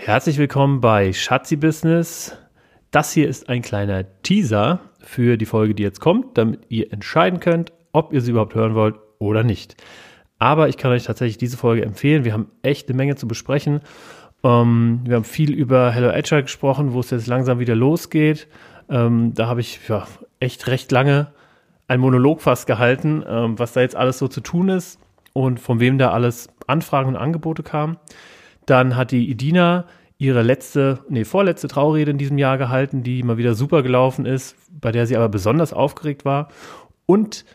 [0.00, 2.34] Herzlich willkommen bei Schatzi Business.
[2.92, 7.40] Das hier ist ein kleiner Teaser für die Folge, die jetzt kommt, damit ihr entscheiden
[7.40, 9.76] könnt, ob ihr sie überhaupt hören wollt oder nicht.
[10.38, 12.24] Aber ich kann euch tatsächlich diese Folge empfehlen.
[12.24, 13.80] Wir haben echt eine Menge zu besprechen.
[14.44, 18.46] Ähm, wir haben viel über Hello Agile gesprochen, wo es jetzt langsam wieder losgeht.
[18.88, 20.06] Ähm, da habe ich ja,
[20.38, 21.32] echt recht lange
[21.88, 25.00] ein Monolog fast gehalten, ähm, was da jetzt alles so zu tun ist
[25.34, 27.98] und von wem da alles Anfragen und Angebote kamen.
[28.68, 29.86] Dann hat die Idina
[30.18, 34.56] ihre letzte, nee, vorletzte Traurede in diesem Jahr gehalten, die mal wieder super gelaufen ist,
[34.70, 36.48] bei der sie aber besonders aufgeregt war.
[37.06, 37.46] Und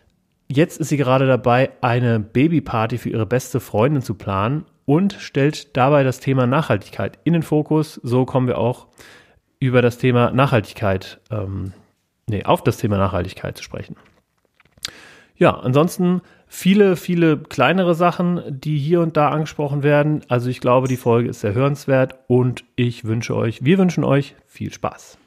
[0.48, 5.78] jetzt ist sie gerade dabei, eine Babyparty für ihre beste Freundin zu planen und stellt
[5.78, 8.00] dabei das Thema Nachhaltigkeit in den Fokus.
[8.02, 8.88] So kommen wir auch
[9.60, 11.74] über das Thema Nachhaltigkeit, ähm,
[12.28, 13.98] nee, auf das Thema Nachhaltigkeit zu sprechen.
[15.36, 16.22] Ja, ansonsten
[16.54, 20.22] viele, viele kleinere Sachen, die hier und da angesprochen werden.
[20.28, 24.36] Also ich glaube, die Folge ist sehr hörenswert und ich wünsche euch, wir wünschen euch
[24.46, 25.18] viel Spaß.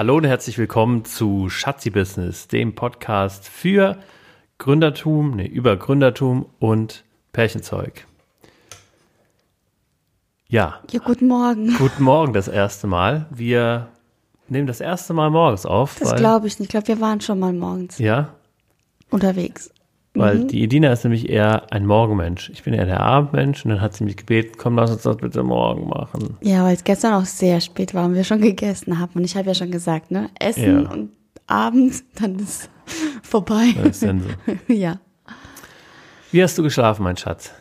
[0.00, 3.98] Hallo und herzlich willkommen zu Schatzi Business, dem Podcast für
[4.56, 8.06] Gründertum, nee, über Gründertum und Pärchenzeug.
[10.48, 10.80] Ja.
[10.90, 11.76] Ja, guten Morgen.
[11.76, 13.26] Guten Morgen das erste Mal.
[13.28, 13.88] Wir
[14.48, 15.98] nehmen das erste Mal morgens auf.
[15.98, 16.68] Das glaube ich nicht.
[16.68, 17.98] Ich glaube, wir waren schon mal morgens.
[17.98, 18.30] Ja.
[19.10, 19.70] Unterwegs.
[20.20, 20.48] Weil mhm.
[20.48, 22.50] die Edina ist nämlich eher ein Morgenmensch.
[22.50, 25.16] Ich bin eher der Abendmensch und dann hat sie mich gebeten, komm, lass uns das
[25.16, 26.36] bitte morgen machen.
[26.42, 29.12] Ja, weil es gestern auch sehr spät war und wir schon gegessen haben.
[29.14, 30.28] Und ich habe ja schon gesagt, ne?
[30.38, 30.90] Essen ja.
[30.90, 31.10] und
[31.46, 32.70] Abend, dann ist
[33.22, 33.74] vorbei.
[33.76, 34.28] Das ist dann so.
[34.72, 35.00] ja.
[36.32, 37.52] Wie hast du geschlafen, mein Schatz?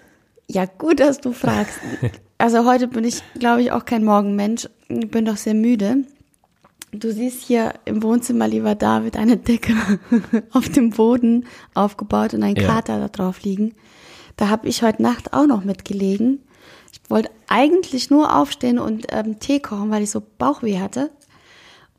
[0.48, 1.80] Ja, gut, dass du fragst.
[2.42, 4.70] Also heute bin ich, glaube ich, auch kein Morgenmensch.
[4.88, 6.06] Ich bin doch sehr müde.
[6.92, 9.73] Du siehst hier im Wohnzimmer, lieber David, eine Decke
[10.52, 11.45] auf dem Boden
[11.76, 12.67] aufgebaut und ein ja.
[12.67, 13.76] Kater da drauf liegen.
[14.38, 16.42] Da habe ich heute Nacht auch noch mitgelegen.
[16.92, 21.11] Ich wollte eigentlich nur aufstehen und ähm, Tee kochen, weil ich so Bauchweh hatte.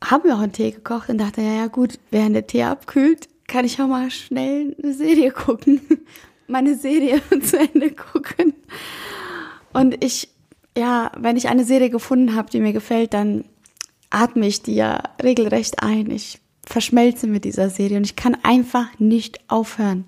[0.03, 3.29] Habe mir auch einen Tee gekocht und dachte, ja, ja gut, während der Tee abkühlt,
[3.47, 5.81] kann ich auch mal schnell eine Serie gucken.
[6.47, 8.53] Meine Serie zu Ende gucken.
[9.71, 10.29] Und ich,
[10.77, 13.45] ja, wenn ich eine Serie gefunden habe, die mir gefällt, dann
[14.11, 16.11] atme ich die ja regelrecht ein.
[16.11, 20.05] Ich verschmelze mit dieser Serie und ich kann einfach nicht aufhören.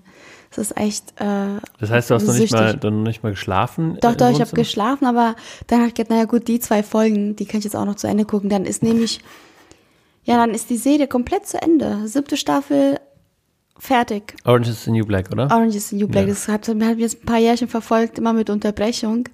[0.50, 1.20] Das ist echt.
[1.20, 3.98] Äh, das heißt, du hast noch nicht, mal, noch nicht mal geschlafen?
[4.00, 5.34] Doch, doch, ich habe geschlafen, aber
[5.66, 7.96] dann habe ich gedacht, naja gut, die zwei Folgen, die kann ich jetzt auch noch
[7.96, 8.50] zu Ende gucken.
[8.50, 9.20] Dann ist nämlich,
[10.22, 12.06] ja, dann ist die Serie komplett zu Ende.
[12.06, 13.00] Siebte Staffel
[13.78, 14.36] fertig.
[14.44, 15.50] Orange is the New Black, oder?
[15.50, 16.28] Orange is the New Black.
[16.28, 16.28] Ja.
[16.28, 19.28] Das hat, hat jetzt ein paar Jährchen verfolgt, immer mit Unterbrechung.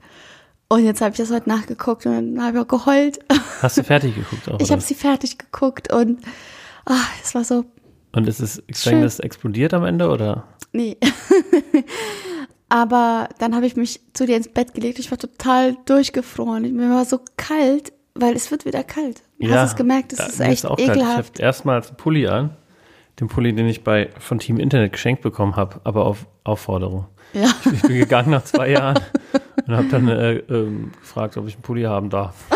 [0.72, 3.18] Und jetzt habe ich das heute nachgeguckt und dann habe ich auch geheult.
[3.60, 4.60] Hast du fertig geguckt auch?
[4.60, 6.20] Ich habe sie fertig geguckt und
[6.88, 7.64] oh, es war so.
[8.12, 10.44] Und ist das Gefängnis explodiert am Ende oder?
[10.72, 10.96] Nee.
[12.68, 15.00] Aber dann habe ich mich zu dir ins Bett gelegt.
[15.00, 16.72] Ich war total durchgefroren.
[16.76, 19.24] Mir war so kalt, weil es wird wieder kalt.
[19.40, 21.00] Du ja, hast es gemerkt, es ist echt ist ekelhaft.
[21.34, 22.56] Ich habe erstmals einen Pulli an.
[23.18, 27.06] Den Pulli, den ich bei von Team Internet geschenkt bekommen habe, aber auf Aufforderung.
[27.32, 27.48] Ja.
[27.72, 29.00] Ich bin gegangen nach zwei Jahren
[29.70, 30.68] und habe dann äh, äh,
[31.00, 32.34] gefragt, ob ich einen Pulli haben darf.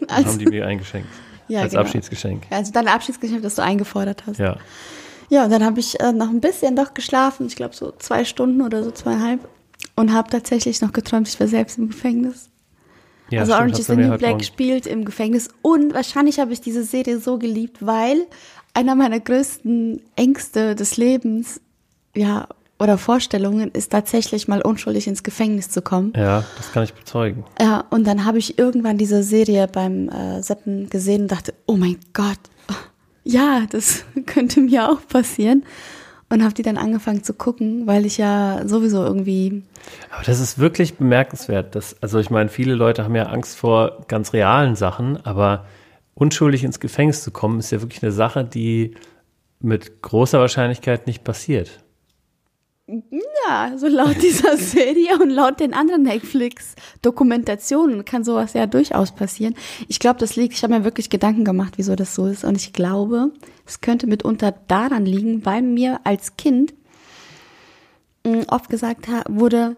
[0.00, 1.08] Dann also, haben die mir eingeschenkt.
[1.48, 1.82] Ja, als genau.
[1.82, 2.44] Abschiedsgeschenk.
[2.50, 4.38] Also dein Abschiedsgeschenk, das du eingefordert hast.
[4.38, 4.56] Ja.
[5.28, 8.24] Ja, und dann habe ich äh, noch ein bisschen doch geschlafen, ich glaube so zwei
[8.24, 9.40] Stunden oder so zweieinhalb
[9.96, 12.48] und habe tatsächlich noch geträumt, ich war selbst im Gefängnis.
[13.30, 16.60] Ja, also stimmt, Orange is the New Black spielt im Gefängnis und wahrscheinlich habe ich
[16.60, 18.26] diese Serie so geliebt, weil
[18.72, 21.60] einer meiner größten Ängste des Lebens
[22.14, 22.46] ja
[22.78, 26.12] oder Vorstellungen ist tatsächlich mal unschuldig ins Gefängnis zu kommen.
[26.14, 27.44] Ja, das kann ich bezeugen.
[27.60, 31.76] Ja, und dann habe ich irgendwann diese Serie beim äh, Seppen gesehen und dachte, oh
[31.76, 32.38] mein Gott,
[33.24, 35.64] ja, das könnte mir auch passieren.
[36.28, 39.62] Und habe die dann angefangen zu gucken, weil ich ja sowieso irgendwie.
[40.10, 41.76] Aber das ist wirklich bemerkenswert.
[41.76, 45.66] Dass, also ich meine, viele Leute haben ja Angst vor ganz realen Sachen, aber
[46.14, 48.96] unschuldig ins Gefängnis zu kommen, ist ja wirklich eine Sache, die
[49.60, 51.84] mit großer Wahrscheinlichkeit nicht passiert.
[52.88, 59.56] Ja, so laut dieser Serie und laut den anderen Netflix-Dokumentationen kann sowas ja durchaus passieren.
[59.88, 62.44] Ich glaube, das liegt, ich habe mir wirklich Gedanken gemacht, wieso das so ist.
[62.44, 63.32] Und ich glaube,
[63.66, 66.74] es könnte mitunter daran liegen, weil mir als Kind
[68.24, 69.76] mm, oft gesagt wurde,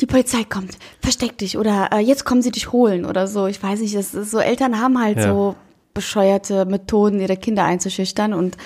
[0.00, 3.46] die Polizei kommt, versteck dich oder äh, jetzt kommen sie dich holen oder so.
[3.46, 5.28] Ich weiß nicht, das ist so Eltern haben halt ja.
[5.28, 5.54] so
[5.94, 8.34] bescheuerte Methoden, ihre Kinder einzuschüchtern.
[8.34, 8.56] Und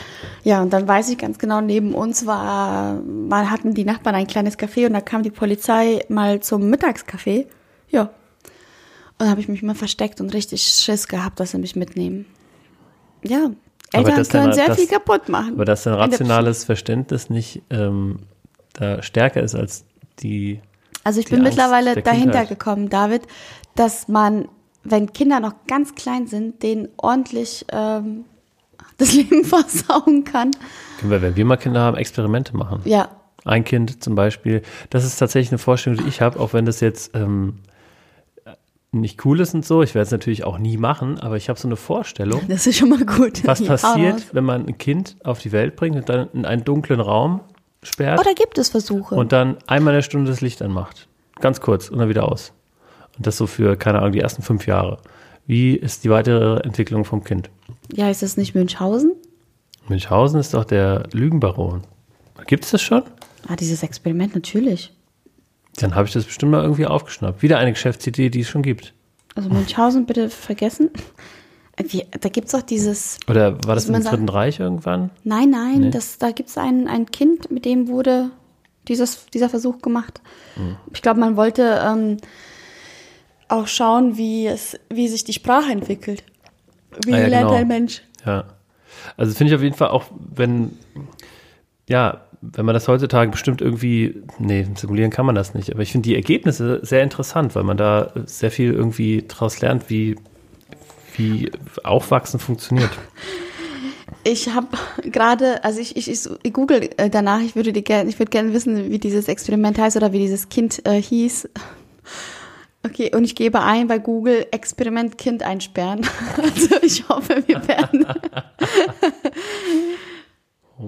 [0.44, 4.26] ja, und dann weiß ich ganz genau, neben uns war, mal hatten die Nachbarn ein
[4.26, 7.46] kleines Café und da kam die Polizei mal zum Mittagskaffee.
[7.90, 8.02] Ja.
[9.20, 12.24] Und da habe ich mich mal versteckt und richtig Schiss gehabt, dass sie mich mitnehmen.
[13.22, 13.50] Ja,
[13.92, 15.54] Aber Eltern können dann- sehr das- viel kaputt machen.
[15.54, 18.20] Aber dass dein In der rationales Verständnis nicht ähm,
[18.74, 19.84] da stärker ist als
[20.20, 20.60] die.
[21.04, 22.48] Also ich bin Angst mittlerweile dahinter Kindheit.
[22.48, 23.22] gekommen, David,
[23.74, 24.48] dass man,
[24.90, 28.24] wenn Kinder noch ganz klein sind, denen ordentlich ähm,
[28.98, 30.50] das Leben versauen kann.
[31.00, 32.80] Können wir, wenn wir mal Kinder haben, Experimente machen.
[32.84, 33.08] Ja,
[33.44, 34.62] Ein Kind zum Beispiel.
[34.90, 37.58] Das ist tatsächlich eine Vorstellung, die ich habe, auch wenn das jetzt ähm,
[38.90, 39.82] nicht cool ist und so.
[39.82, 42.78] Ich werde es natürlich auch nie machen, aber ich habe so eine Vorstellung, das ist
[42.78, 43.46] schon mal gut.
[43.46, 46.44] was Ja, passiert, aber- wenn man ein Kind auf die Welt bringt und dann in
[46.46, 47.40] einen dunklen Raum
[47.82, 49.14] sperrt Oder gibt es Versuche?
[49.14, 51.06] und dann einmal in der Stunde das Licht anmacht.
[51.40, 52.52] Ganz kurz und dann wieder aus.
[53.18, 54.98] Und das so für, keine Ahnung, die ersten fünf Jahre.
[55.46, 57.50] Wie ist die weitere Entwicklung vom Kind?
[57.92, 59.12] ja, ist das nicht Münchhausen?
[59.88, 61.82] Münchhausen ist doch der Lügenbaron.
[62.46, 63.02] Gibt es das schon?
[63.48, 64.92] Ah, dieses Experiment, natürlich.
[65.76, 67.42] Dann habe ich das bestimmt mal irgendwie aufgeschnappt.
[67.42, 68.92] Wieder eine Geschäftsidee, die es schon gibt.
[69.34, 70.90] Also Münchhausen bitte vergessen.
[71.82, 75.10] Wie, da gibt's doch dieses, Oder war das im sagt- Dritten Reich irgendwann?
[75.24, 75.90] nein, nein, Nee.
[75.90, 78.30] das, da gibt's ein, ein Kind, mit dem wurde
[78.88, 80.20] dieses, dieser Versuch gemacht.
[80.56, 80.76] Hm.
[80.92, 82.16] Ich glaube, man wollte ähm,
[83.48, 86.22] auch schauen, wie, es, wie sich die Sprache entwickelt.
[87.04, 87.60] Wie Ah ja, lernt genau.
[87.60, 88.02] ein Mensch?
[88.24, 88.44] Ja.
[89.16, 90.04] Also finde ich auf jeden Fall auch,
[90.34, 90.76] wenn,
[91.88, 95.92] ja, wenn man das heutzutage bestimmt irgendwie, nee, simulieren kann man das nicht, aber ich
[95.92, 100.16] finde die Ergebnisse sehr interessant, weil man da sehr viel irgendwie draus lernt, wie,
[101.16, 101.50] wie
[101.84, 102.90] Aufwachsen funktioniert.
[104.24, 104.68] Ich habe
[105.04, 108.52] gerade, also ich, ich, ich google äh, danach, ich würde die gerne, ich würde gerne
[108.52, 111.48] wissen, wie dieses Experiment heißt oder wie dieses Kind äh, hieß.
[112.88, 116.06] Okay, und ich gebe ein bei Google Experiment Kind einsperren.
[116.36, 118.06] Also ich hoffe, wir werden.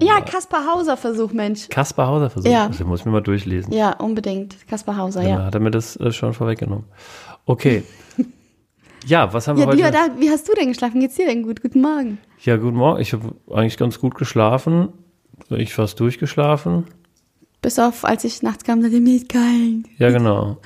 [0.01, 1.67] ja, Kaspar Hauser Versuch, Mensch.
[1.69, 2.67] Kaspar Hauser versucht, Ja.
[2.67, 3.73] das muss ich mir mal durchlesen.
[3.73, 4.55] Ja, unbedingt.
[4.67, 5.29] Kaspar Hauser, Ja.
[5.29, 5.45] ja.
[5.45, 6.85] Hat er mir das äh, schon vorweggenommen.
[7.45, 7.83] Okay.
[9.05, 9.91] Ja, was haben wir Ja, heute?
[9.91, 10.99] da, wie hast du denn geschlafen?
[10.99, 11.61] Geht's dir denn gut?
[11.61, 12.19] Guten Morgen.
[12.43, 13.01] Ja, guten Morgen.
[13.01, 14.89] Ich habe eigentlich ganz gut geschlafen.
[15.49, 16.85] Ich fast durchgeschlafen.
[17.63, 19.85] Bis auf, als ich nachts kam, dachte ich, mir ist kalt.
[19.97, 20.57] Ja, genau.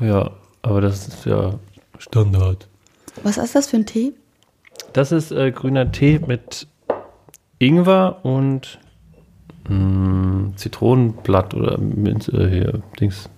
[0.00, 0.30] Ja,
[0.62, 1.54] aber das ist ja
[1.98, 2.68] Standard.
[3.22, 4.12] Was ist das für ein Tee?
[4.92, 6.66] Das ist äh, grüner Tee mit
[7.58, 8.78] Ingwer und
[9.68, 13.28] mh, Zitronenblatt oder Minze, äh, hier, Dings.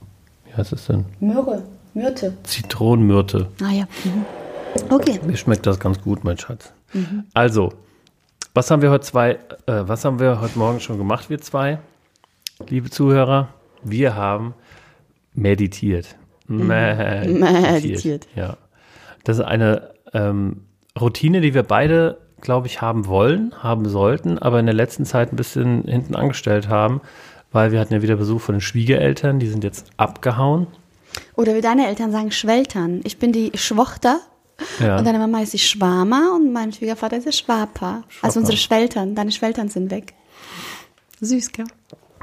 [0.47, 1.05] Wie heißt das denn?
[1.21, 1.63] Myrrhe.
[1.95, 2.37] Myrte.
[2.43, 3.49] Zitronenmyrte.
[3.63, 3.85] Ah ja.
[4.05, 4.25] Mhm.
[4.91, 5.21] Okay.
[5.25, 6.73] Mir schmeckt das ganz gut, mein Schatz.
[7.33, 7.73] Also,
[8.55, 9.33] was haben wir heute zwei,
[9.67, 11.79] äh, was haben wir heute Morgen schon gemacht, wir zwei,
[12.69, 13.49] liebe Zuhörer?
[13.83, 14.55] Wir haben
[15.35, 16.17] meditiert.
[16.47, 17.41] Meditiert.
[17.41, 18.29] Meditiert.
[18.37, 18.57] Ja.
[19.25, 20.63] Das ist eine ähm,
[21.01, 25.33] Routine, die wir beide, glaube ich, haben wollen, haben sollten, aber in der letzten Zeit
[25.33, 27.01] ein bisschen hinten angestellt haben,
[27.53, 30.67] weil wir hatten ja wieder Besuch von den Schwiegereltern, die sind jetzt abgehauen.
[31.37, 33.01] Oder wie deine Eltern sagen, Schweltern.
[33.05, 34.19] Ich bin die Schwochter
[34.81, 34.99] Ja.
[34.99, 38.03] und deine Mama ist die Schwama und mein Schwiegervater ist der Schwapa.
[38.23, 39.15] Also unsere Schweltern.
[39.15, 40.15] Deine Schweltern sind weg.
[41.21, 41.67] Süß, gell?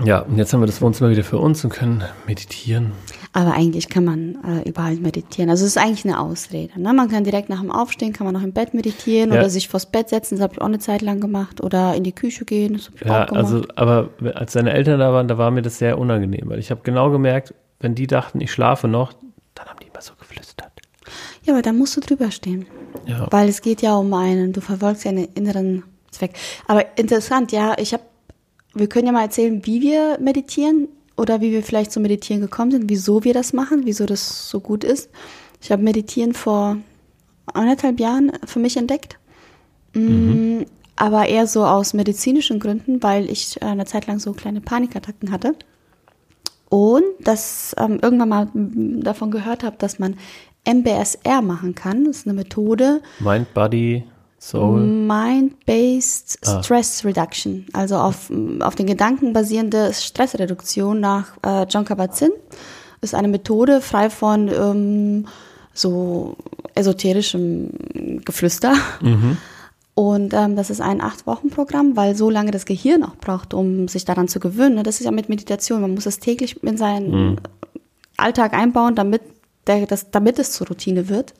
[0.03, 2.91] ja, und jetzt haben wir das Wohnzimmer wieder für uns und können meditieren.
[3.33, 5.49] Aber eigentlich kann man äh, überall meditieren.
[5.49, 6.79] Also es ist eigentlich eine Ausrede.
[6.81, 6.91] Ne?
[6.91, 9.39] Man kann direkt nach dem Aufstehen, kann man noch im Bett meditieren Ja.
[9.39, 10.35] oder sich vors Bett setzen.
[10.35, 11.61] Das habe ich auch eine Zeit lang gemacht.
[11.63, 12.73] Oder in die Küche gehen.
[12.73, 13.45] Das habe ich Ja, auch gemacht.
[13.45, 16.71] also, aber als seine Eltern da waren, da war mir das sehr unangenehm, weil ich
[16.71, 19.13] habe genau gemerkt, wenn die dachten, ich schlafe noch,
[19.55, 20.71] dann haben die immer so geflüstert.
[21.43, 22.65] ja, aber da musst du drüber stehen.
[23.07, 23.27] Ja.
[23.31, 26.31] Weil es geht ja um einen, du verfolgst ja einen inneren Zweck.
[26.67, 28.03] Aber interessant, ja, ich habe,
[28.73, 30.89] wir können ja mal erzählen, wie wir meditieren
[31.21, 34.59] oder wie wir vielleicht zum Meditieren gekommen sind, wieso wir das machen, wieso das so
[34.59, 35.09] gut ist.
[35.61, 36.77] Ich habe Meditieren vor
[37.45, 39.19] anderthalb Jahren für mich entdeckt.
[39.93, 40.63] Mm,
[40.95, 45.31] Aber eher so aus medizinischen Gründen, weil ich äh, eine Zeit lang so kleine Panikattacken
[45.31, 45.55] hatte.
[46.69, 50.15] Und das ähm, irgendwann mal davon gehört habe, dass man
[50.65, 52.05] MBSR machen kann.
[52.05, 54.03] Das ist eine Methode, Mind, Body,
[54.43, 54.79] Soul.
[54.81, 56.63] Mind-Based Ah.
[56.63, 58.31] Stress Reduction, also auf,
[58.61, 62.31] auf den Gedanken basierende Stressreduktion nach äh, John Kabat-Zinn.
[63.01, 65.27] Ist eine Methode frei von ähm,
[65.73, 66.35] so
[66.75, 67.69] esoterischem
[68.25, 68.73] Geflüster.
[69.93, 74.05] Und ähm, das ist ein Acht-Wochen-Programm, weil so lange das Gehirn auch braucht, um sich
[74.05, 74.75] daran zu gewöhnen.
[74.75, 74.83] ne?
[74.83, 75.81] Das ist ja mit Meditation.
[75.81, 77.39] Man muss es täglich in seinen
[78.17, 79.21] Alltag einbauen, damit,
[79.67, 81.33] der, das, damit es zur Routine wird.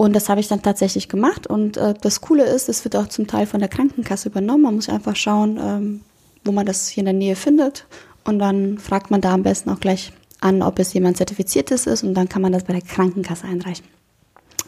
[0.00, 1.46] Und das habe ich dann tatsächlich gemacht.
[1.46, 4.62] Und äh, das Coole ist, es wird auch zum Teil von der Krankenkasse übernommen.
[4.62, 6.00] Man muss einfach schauen, ähm,
[6.42, 7.84] wo man das hier in der Nähe findet.
[8.24, 12.02] Und dann fragt man da am besten auch gleich an, ob es jemand Zertifiziertes ist.
[12.02, 13.84] Und dann kann man das bei der Krankenkasse einreichen.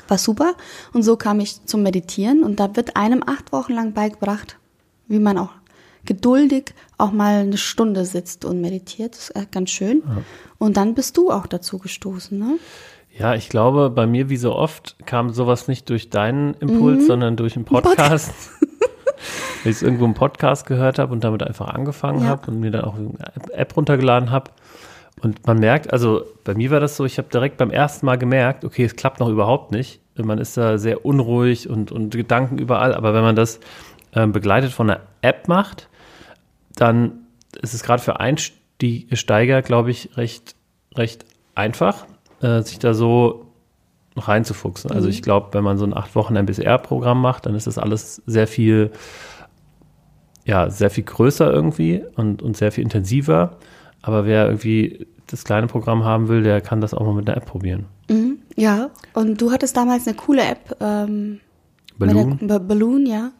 [0.07, 0.53] War super.
[0.93, 4.59] Und so kam ich zum Meditieren und da wird einem acht Wochen lang beigebracht,
[5.09, 5.53] wie man auch
[6.05, 9.17] geduldig auch mal eine Stunde sitzt und meditiert.
[9.17, 10.03] Das ist ganz schön.
[10.05, 10.23] Ja.
[10.59, 12.59] Und dann bist du auch dazu gestoßen, ne?
[13.19, 17.07] Ja, ich glaube, bei mir wie so oft kam sowas nicht durch deinen Impuls, mhm.
[17.07, 18.33] sondern durch einen Podcast.
[19.63, 22.29] Weil ich es irgendwo im Podcast gehört habe und damit einfach angefangen ja.
[22.29, 23.13] habe und mir dann auch eine
[23.53, 24.51] App runtergeladen habe.
[25.21, 28.17] Und man merkt, also bei mir war das so, ich habe direkt beim ersten Mal
[28.17, 30.01] gemerkt, okay, es klappt noch überhaupt nicht.
[30.17, 32.95] Man ist da sehr unruhig und, und Gedanken überall.
[32.95, 33.61] Aber wenn man das
[34.15, 35.89] ähm, begleitet von einer App macht,
[36.75, 37.27] dann
[37.61, 40.57] ist es gerade für Einsteiger, glaube ich, recht,
[40.97, 42.07] recht einfach,
[42.43, 43.47] äh, sich da so
[44.17, 44.91] reinzufuchsen.
[44.91, 45.13] Also mhm.
[45.13, 48.47] ich glaube, wenn man so ein acht Wochen MBSR-Programm macht, dann ist das alles sehr
[48.47, 48.91] viel,
[50.45, 53.57] ja, sehr viel größer irgendwie und, und sehr viel intensiver.
[54.03, 57.39] Aber wer irgendwie das kleine Programm haben will, der kann das auch mal mit einer
[57.39, 57.87] App probieren.
[58.11, 60.77] Mhm, ja, und du hattest damals eine coole App.
[60.81, 61.41] Ähm,
[61.99, 62.39] Balloon?
[62.43, 63.31] Der, Balloon, ja.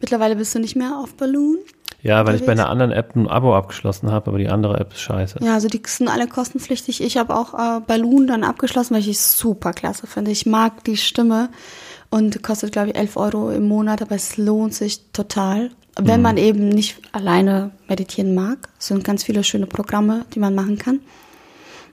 [0.00, 1.58] Mittlerweile bist du nicht mehr auf Balloon.
[2.00, 4.92] Ja, weil ich bei einer anderen App ein Abo abgeschlossen habe, aber die andere App
[4.92, 5.40] ist scheiße.
[5.42, 7.02] Ja, also die sind alle kostenpflichtig.
[7.02, 10.30] Ich habe auch äh, Balloon dann abgeschlossen, weil ich es super klasse finde.
[10.30, 11.48] Ich mag die Stimme
[12.08, 15.70] und kostet, glaube ich, 11 Euro im Monat, aber es lohnt sich total.
[16.00, 16.22] Wenn mhm.
[16.22, 20.78] man eben nicht alleine meditieren mag, es sind ganz viele schöne Programme, die man machen
[20.78, 21.00] kann.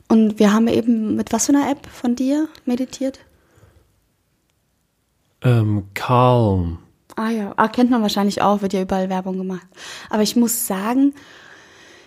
[0.07, 3.19] Und wir haben eben mit was für einer App von dir meditiert?
[5.41, 6.77] Ähm, Calm.
[7.15, 9.67] Ah ja, ah, kennt man wahrscheinlich auch, wird ja überall Werbung gemacht.
[10.09, 11.13] Aber ich muss sagen,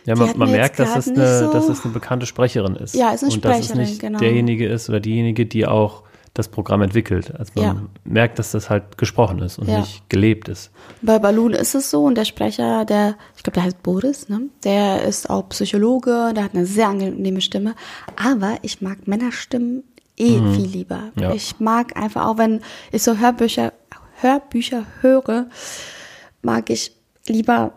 [0.05, 2.95] ja, man, man merkt, dass es, eine, so dass es eine bekannte Sprecherin ist.
[2.95, 4.19] Ja, ist eine und Sprecherin, dass es nicht genau.
[4.19, 7.35] derjenige ist oder diejenige, die auch das Programm entwickelt.
[7.37, 7.83] Also man ja.
[8.05, 9.81] merkt, dass das halt gesprochen ist und ja.
[9.81, 10.71] nicht gelebt ist.
[11.03, 14.43] Bei Balloon ist es so und der Sprecher, der, ich glaube, der heißt Boris, ne?
[14.63, 17.75] der ist auch Psychologe, der hat eine sehr angenehme Stimme.
[18.17, 19.83] Aber ich mag Männerstimmen
[20.17, 20.55] eh mhm.
[20.55, 21.11] viel lieber.
[21.19, 21.33] Ja.
[21.33, 22.61] Ich mag einfach auch, wenn
[22.93, 23.73] ich so Hörbücher
[24.21, 25.47] Hörbücher höre,
[26.43, 26.93] mag ich
[27.27, 27.73] lieber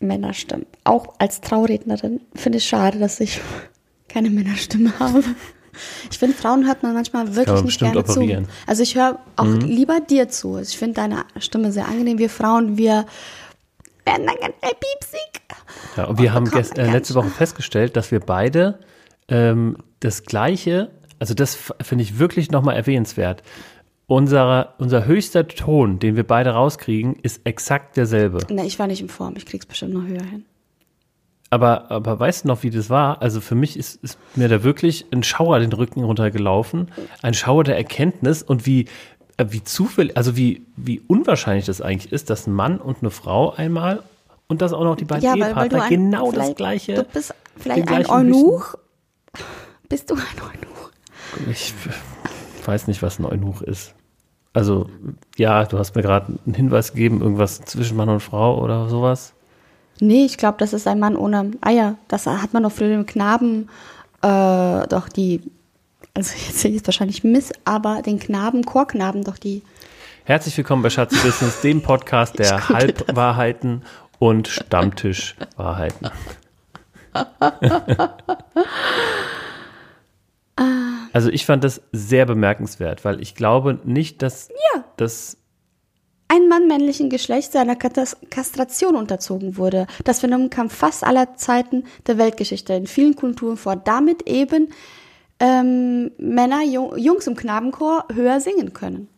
[0.00, 0.66] Männerstimmen.
[0.84, 3.40] Auch als Traurednerin finde ich schade, dass ich
[4.08, 5.22] keine Männerstimme habe.
[6.10, 8.46] Ich finde, Frauen hört man manchmal wirklich nicht gerne operieren.
[8.46, 8.50] zu.
[8.66, 9.60] Also ich höre auch mhm.
[9.60, 10.58] lieber dir zu.
[10.58, 12.18] Ich finde deine Stimme sehr angenehm.
[12.18, 13.06] Wir Frauen, wir
[14.04, 15.18] werden dann ganz piepsig.
[15.96, 18.80] Ja, und wir und haben gest, äh, letzte Woche festgestellt, dass wir beide
[19.28, 23.42] ähm, das Gleiche, also das finde ich wirklich nochmal erwähnenswert
[24.08, 28.38] unser, unser höchster Ton, den wir beide rauskriegen, ist exakt derselbe.
[28.50, 29.34] Na, ich war nicht in Form.
[29.36, 30.44] Ich krieg's bestimmt noch höher hin.
[31.50, 33.22] Aber, aber weißt du noch, wie das war?
[33.22, 36.90] Also für mich ist, ist mir da wirklich ein Schauer den Rücken runtergelaufen.
[37.22, 38.86] Ein Schauer der Erkenntnis und wie,
[39.36, 43.10] äh, wie zufällig, also wie, wie unwahrscheinlich das eigentlich ist, dass ein Mann und eine
[43.10, 44.02] Frau einmal
[44.46, 46.94] und das auch noch die beiden ja, Ehepartner ein, genau das gleiche.
[46.94, 48.74] Du bist vielleicht ein Eunuch.
[49.88, 50.90] Bist du ein Eunuch?
[51.50, 51.74] Ich
[52.64, 53.94] weiß nicht, was ein Eunuch ist.
[54.52, 54.88] Also,
[55.36, 59.34] ja, du hast mir gerade einen Hinweis gegeben, irgendwas zwischen Mann und Frau oder sowas.
[60.00, 61.96] Nee, ich glaube, das ist ein Mann ohne Eier.
[62.08, 63.68] Das hat man doch für den Knaben,
[64.22, 65.42] äh, doch die,
[66.14, 69.62] also jetzt sehe ich es wahrscheinlich miss, aber den Knaben, Chorknaben doch die.
[70.24, 73.82] Herzlich willkommen bei Schatz Business, dem Podcast der Halbwahrheiten
[74.18, 76.10] und Stammtischwahrheiten.
[81.12, 84.84] Also ich fand das sehr bemerkenswert, weil ich glaube nicht, dass ja.
[84.96, 85.38] das
[86.28, 89.86] ein Mann männlichen Geschlechts seiner Kastration unterzogen wurde.
[90.04, 93.76] Das Phänomen kam fast aller Zeiten der Weltgeschichte in vielen Kulturen vor.
[93.76, 94.68] Damit eben
[95.40, 99.08] ähm, Männer, Jungs im Knabenchor höher singen können.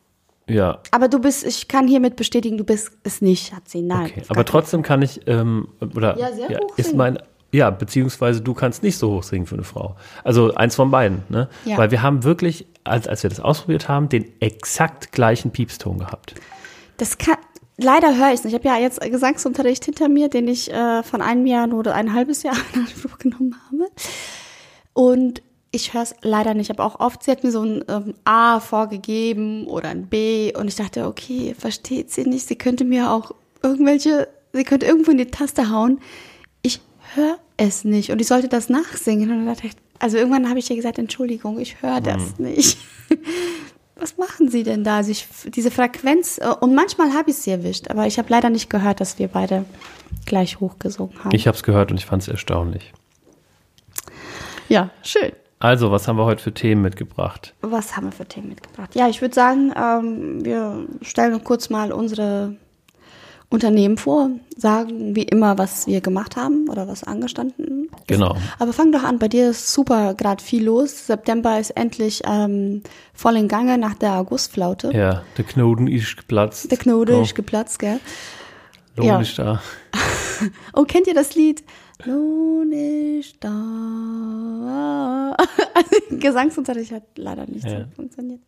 [0.47, 0.81] Ja.
[0.91, 3.83] Aber du bist, ich kann hiermit bestätigen, du bist es nicht, hat sie.
[3.83, 4.11] Nein.
[4.11, 4.23] Okay.
[4.29, 7.19] Aber trotzdem kann ich, ähm, oder ja, sehr ja, hoch ist mein
[7.53, 9.97] ja, beziehungsweise du kannst nicht so hoch singen für eine Frau.
[10.23, 11.49] Also eins von beiden, ne?
[11.65, 11.79] Ja.
[11.79, 16.35] Weil wir haben wirklich, als, als wir das ausprobiert haben, den exakt gleichen Piepston gehabt.
[16.97, 17.37] Das kann,
[17.77, 18.55] leider höre ich es nicht.
[18.55, 22.15] Ich habe ja jetzt Gesangsunterricht hinter mir, den ich äh, von einem Jahr oder ein
[22.15, 23.91] halbes Jahr in Anspruch genommen habe.
[24.93, 25.43] Und
[25.73, 26.71] ich höre es leider nicht.
[26.71, 30.53] Ich habe auch oft, sie hat mir so ein ähm, A vorgegeben oder ein B
[30.57, 32.47] und ich dachte, okay, versteht sie nicht.
[32.47, 36.01] Sie könnte mir auch irgendwelche, sie könnte irgendwo in die Taste hauen
[37.15, 38.11] höre es nicht.
[38.11, 39.31] Und ich sollte das nachsingen.
[39.31, 42.47] Und dann dachte ich, also irgendwann habe ich ihr gesagt, Entschuldigung, ich höre das mhm.
[42.47, 42.79] nicht.
[43.97, 44.97] Was machen Sie denn da?
[44.97, 48.49] Also ich, diese Frequenz, äh, und manchmal habe ich sie erwischt, aber ich habe leider
[48.49, 49.67] nicht gehört, dass wir beide
[50.25, 51.35] gleich hochgesungen haben.
[51.35, 52.93] Ich habe es gehört und ich fand es erstaunlich.
[54.71, 55.33] Ja, schön.
[55.59, 57.55] Also, was haben wir heute für Themen mitgebracht?
[57.61, 58.95] Was haben wir für Themen mitgebracht?
[58.95, 62.57] Ja, ich würde sagen, ähm, wir stellen kurz mal unsere
[63.51, 68.37] Unternehmen vor, sagen wie immer, was wir gemacht haben oder was angestanden Genau.
[68.59, 71.07] Aber fang doch an, bei dir ist super gerade viel los.
[71.07, 74.91] September ist endlich ähm, voll in Gange nach der Augustflaute.
[74.93, 76.71] Ja, der Knoten ist geplatzt.
[76.71, 78.01] Der Knote Oh, ist geplatzt, gell?
[78.97, 79.21] Lohn ja.
[79.21, 79.61] ist da.
[80.73, 81.63] Oh, kennt ihr das Lied?
[82.05, 85.37] Lohn ist da.
[85.75, 87.81] Also, Gesangsunterricht hat leider nicht Ja.
[87.81, 88.41] so funktioniert.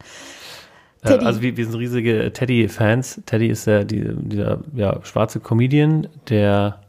[1.02, 1.24] Äh, Teddy.
[1.26, 3.22] Also wir, wir sind riesige Teddy-Fans.
[3.26, 6.80] Teddy ist der, die, dieser ja, schwarze Comedian, der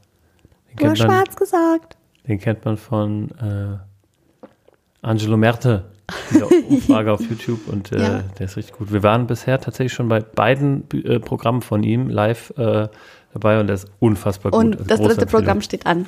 [0.70, 1.98] den kennt, man, schwarz gesagt.
[2.28, 3.78] den kennt man von äh,
[5.02, 5.86] Angelo Merte,
[6.32, 8.24] dieser Umfrage auf YouTube und äh, Ja.
[8.38, 8.92] der ist richtig gut.
[8.94, 12.88] Wir waren bisher tatsächlich schon bei beiden äh, Programmen von ihm live äh,
[13.34, 14.60] dabei und der ist unfassbar gut.
[14.60, 15.26] Und Also das dritte.
[15.26, 16.06] Programm steht an.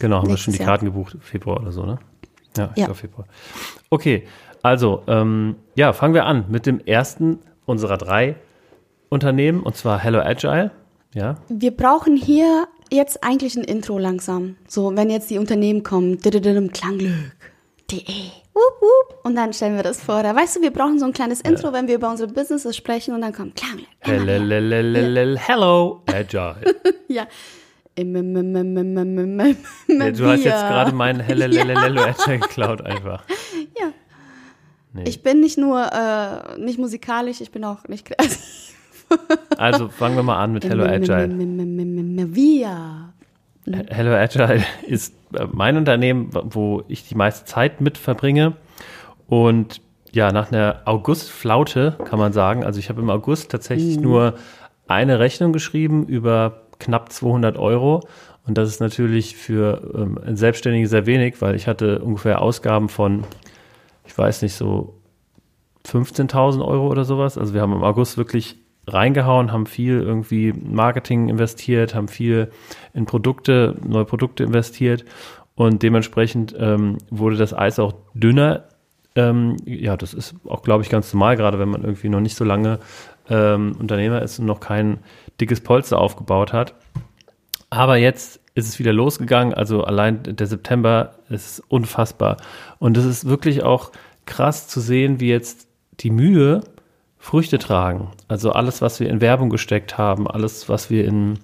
[0.00, 0.68] Genau, haben wir schon die Jahr.
[0.70, 1.98] Karten gebucht, Februar oder so, ne?
[2.56, 2.86] Ja, ich Ja.
[2.86, 3.26] glaube Februar.
[3.90, 4.24] Okay,
[4.64, 8.36] also, ähm, ja, fangen wir an mit dem ersten unserer drei
[9.10, 10.70] Unternehmen, und zwar Hello Agile.
[11.14, 14.56] Ja, Wir brauchen hier jetzt eigentlich ein Intro langsam.
[14.66, 17.12] So, wenn jetzt die Unternehmen kommen, Klangglück.de.
[18.54, 19.18] Wup, wup.
[19.24, 20.22] Und dann stellen wir das vor.
[20.22, 23.14] Da weißt du, wir brauchen so ein kleines Intro, wenn wir über unsere Businesses sprechen
[23.14, 23.86] und dann kommt Klangglück.
[24.00, 26.56] Hello, hello Agile.
[27.08, 27.26] Ja.
[27.96, 28.06] Ja,
[30.10, 33.22] du hast jetzt gerade meinen hello Agile geklaut einfach.
[34.94, 35.04] Nee.
[35.06, 38.70] Ich bin nicht nur äh, nicht musikalisch, ich bin auch nicht kreativ.
[39.58, 41.28] Also fangen wir mal an mit Hello Agile.
[42.34, 43.12] Wir.
[43.88, 48.54] Hello Agile ist äh, mein Unternehmen, wo ich die meiste Zeit mit verbringe.
[49.28, 54.34] Und ja, nach einer August-Flaute kann man sagen, also ich habe im August tatsächlich nur
[54.88, 58.00] eine Rechnung geschrieben über knapp 200 Euro.
[58.46, 63.24] Und das ist natürlich für ähm, Selbstständige sehr wenig, weil ich hatte ungefähr Ausgaben von,
[64.04, 65.00] ich weiß nicht, so
[65.86, 67.38] 15.000 Euro oder sowas.
[67.38, 68.56] Also wir haben im August wirklich
[68.86, 72.50] reingehauen, haben viel irgendwie Marketing investiert, haben viel
[72.92, 75.04] in Produkte, neue Produkte investiert
[75.54, 78.64] und dementsprechend ähm, wurde das Eis auch dünner.
[79.14, 82.36] Ähm, ja, das ist auch, glaube ich, ganz normal, gerade wenn man irgendwie noch nicht
[82.36, 82.80] so lange
[83.30, 84.98] ähm, Unternehmer ist und noch kein
[85.40, 86.74] dickes Polster aufgebaut hat.
[87.70, 89.54] Aber jetzt ist es wieder losgegangen.
[89.54, 92.36] Also allein der September ist unfassbar.
[92.78, 93.90] Und es ist wirklich auch
[94.26, 95.68] krass zu sehen, wie jetzt
[96.00, 96.62] die Mühe
[97.18, 98.10] Früchte tragen.
[98.28, 101.38] Also alles, was wir in Werbung gesteckt haben, alles, was wir in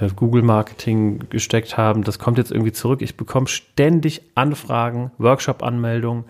[0.00, 3.02] äh, Google Marketing gesteckt haben, das kommt jetzt irgendwie zurück.
[3.02, 6.24] Ich bekomme ständig Anfragen, Workshop-Anmeldungen.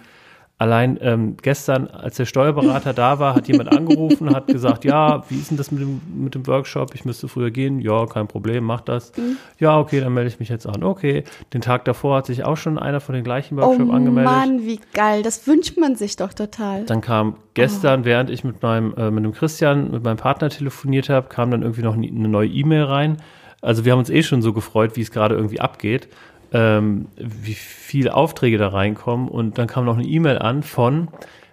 [0.58, 5.36] Allein ähm, gestern, als der Steuerberater da war, hat jemand angerufen, hat gesagt, ja, wie
[5.36, 6.94] ist denn das mit dem, mit dem Workshop?
[6.94, 7.78] Ich müsste früher gehen.
[7.78, 9.12] Ja, kein Problem, mach das.
[9.58, 10.82] Ja, okay, dann melde ich mich jetzt an.
[10.82, 14.32] Okay, den Tag davor hat sich auch schon einer von den gleichen Oh Workshop angemeldet.
[14.32, 15.22] Mann, wie geil.
[15.22, 16.86] Das wünscht man sich doch total.
[16.86, 21.10] Dann kam gestern, während ich mit meinem, äh, mit dem Christian, mit meinem Partner telefoniert
[21.10, 23.18] habe, kam dann irgendwie noch eine neue E-Mail rein.
[23.60, 26.08] Also wir haben uns eh schon so gefreut, wie es gerade irgendwie abgeht,
[26.52, 29.28] ähm, wie viele Aufträge da reinkommen.
[29.28, 31.08] Und dann kam noch eine E-Mail an von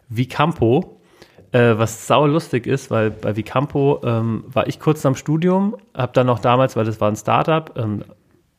[0.10, 1.00] Vicampo,
[1.52, 6.12] äh, was sau lustig ist, weil bei Vicampo ähm, war ich kurz am Studium, habe
[6.14, 8.04] dann noch damals, weil das war ein Startup, ähm,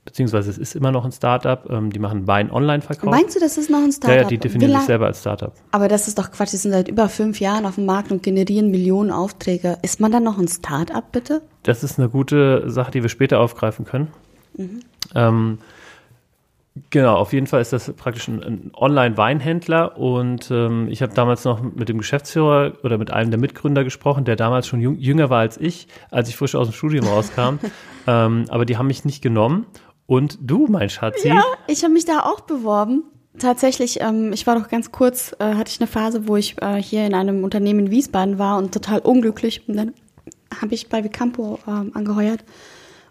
[0.04, 3.10] beziehungsweise es ist immer noch ein Startup, ähm, die machen Wein Online-Verkauf.
[3.10, 4.16] Meinst du, das ist noch ein Ja, Startup?
[4.16, 5.52] ja, die Wie definieren sich selber als Startup.
[5.70, 6.52] Aber das ist doch Quatsch.
[6.52, 9.78] Die sind seit über fünf Jahren auf dem Markt und generieren Millionen Aufträge.
[9.82, 11.42] Ist man dann noch ein Startup, bitte?
[11.62, 14.08] Das ist eine gute Sache, die wir später aufgreifen können.
[15.14, 15.58] Ähm,
[16.90, 21.44] genau, auf jeden Fall ist das praktisch ein, ein Online-Weinhändler und ähm, ich habe damals
[21.44, 25.30] noch mit dem Geschäftsführer oder mit einem der Mitgründer gesprochen, der damals schon jung, jünger
[25.30, 27.58] war als ich, als ich frisch aus dem Studium rauskam.
[28.06, 29.66] ähm, aber die haben mich nicht genommen.
[30.06, 33.04] Und du, mein Schatzi, Ja, ich habe mich da auch beworben.
[33.38, 36.80] Tatsächlich, ähm, ich war doch ganz kurz, äh, hatte ich eine Phase, wo ich äh,
[36.80, 39.68] hier in einem Unternehmen in Wiesbaden war und total unglücklich.
[39.68, 39.94] Und dann
[40.60, 42.44] habe ich bei Vicampo ähm, angeheuert.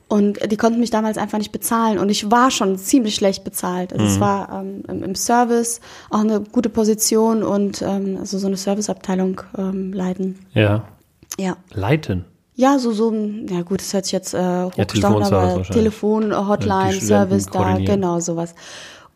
[0.08, 1.98] Und die konnten mich damals einfach nicht bezahlen.
[1.98, 3.94] Und ich war schon ziemlich schlecht bezahlt.
[3.94, 8.58] Also es war ähm, im, Service auch eine gute Position und ähm, also so eine
[8.58, 10.40] Serviceabteilung ähm, leiten.
[10.54, 10.84] ja,
[11.40, 11.58] Ja.
[11.74, 12.26] leiten.
[12.56, 15.70] Ja, so, so, ja gut, das hört sich jetzt äh, aber wahrscheinlich.
[15.70, 18.54] Telefon, Hotline, Studenten Service da, genau, sowas.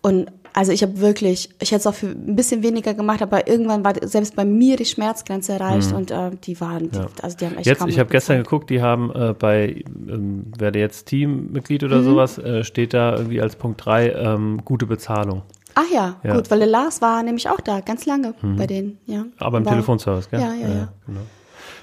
[0.02, 3.48] Und also ich habe wirklich, ich hätte es auch für ein bisschen weniger gemacht, aber
[3.48, 7.46] irgendwann war selbst bei mir die Schmerzgrenze erreicht und äh, die waren, die, also die
[7.46, 7.70] haben echt Mhm.
[7.70, 11.88] Jetzt, kaum ich habe gestern geguckt, die haben äh, bei, ähm, werde jetzt Teammitglied Mhm.
[11.89, 15.43] oder sowas, äh, steht da irgendwie als Punkt 3 ähm, gute Bezahlung.
[15.76, 16.36] Ach ja, Ja.
[16.36, 19.26] gut, weil der Lars war nämlich auch da, ganz lange bei denen, ja.
[19.38, 20.39] Aber im war, Telefonservice, gell?
[20.39, 20.88] Ja, ja, ja.
[21.06, 21.20] genau.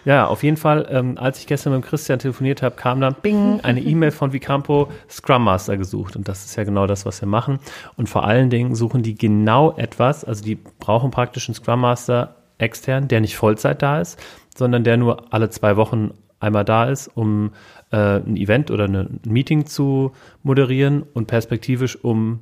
[0.05, 3.14] Ja, auf jeden Fall, ähm, als ich gestern mit dem Christian telefoniert habe, kam dann
[3.23, 6.14] bing, eine E-Mail von Vicampo, Scrum Master gesucht.
[6.17, 7.59] Und das ist ja genau das, was wir machen.
[7.97, 12.37] Und vor allen Dingen suchen die genau etwas, also die brauchen praktisch einen Scrum Master
[12.59, 14.19] extern, der nicht Vollzeit da ist,
[14.55, 17.53] sondern der nur alle zwei Wochen einmal da ist, um
[17.90, 20.12] äh, ein Event oder eine, ein Meeting zu
[20.43, 22.40] moderieren und perspektivisch um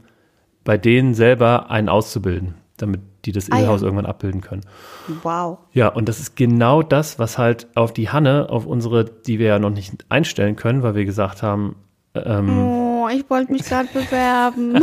[0.65, 3.71] bei denen selber einen auszubilden, damit die das Ah, ja.
[3.71, 4.63] Irgendwann abbilden können.
[5.23, 5.59] Wow.
[5.73, 9.47] Ja, und das ist genau das, was halt auf die Hanne, auf unsere, die wir
[9.49, 11.77] ja noch nicht einstellen können, weil wir gesagt haben,
[12.15, 14.83] ähm, Oh, ich wollte mich gerade bewerben.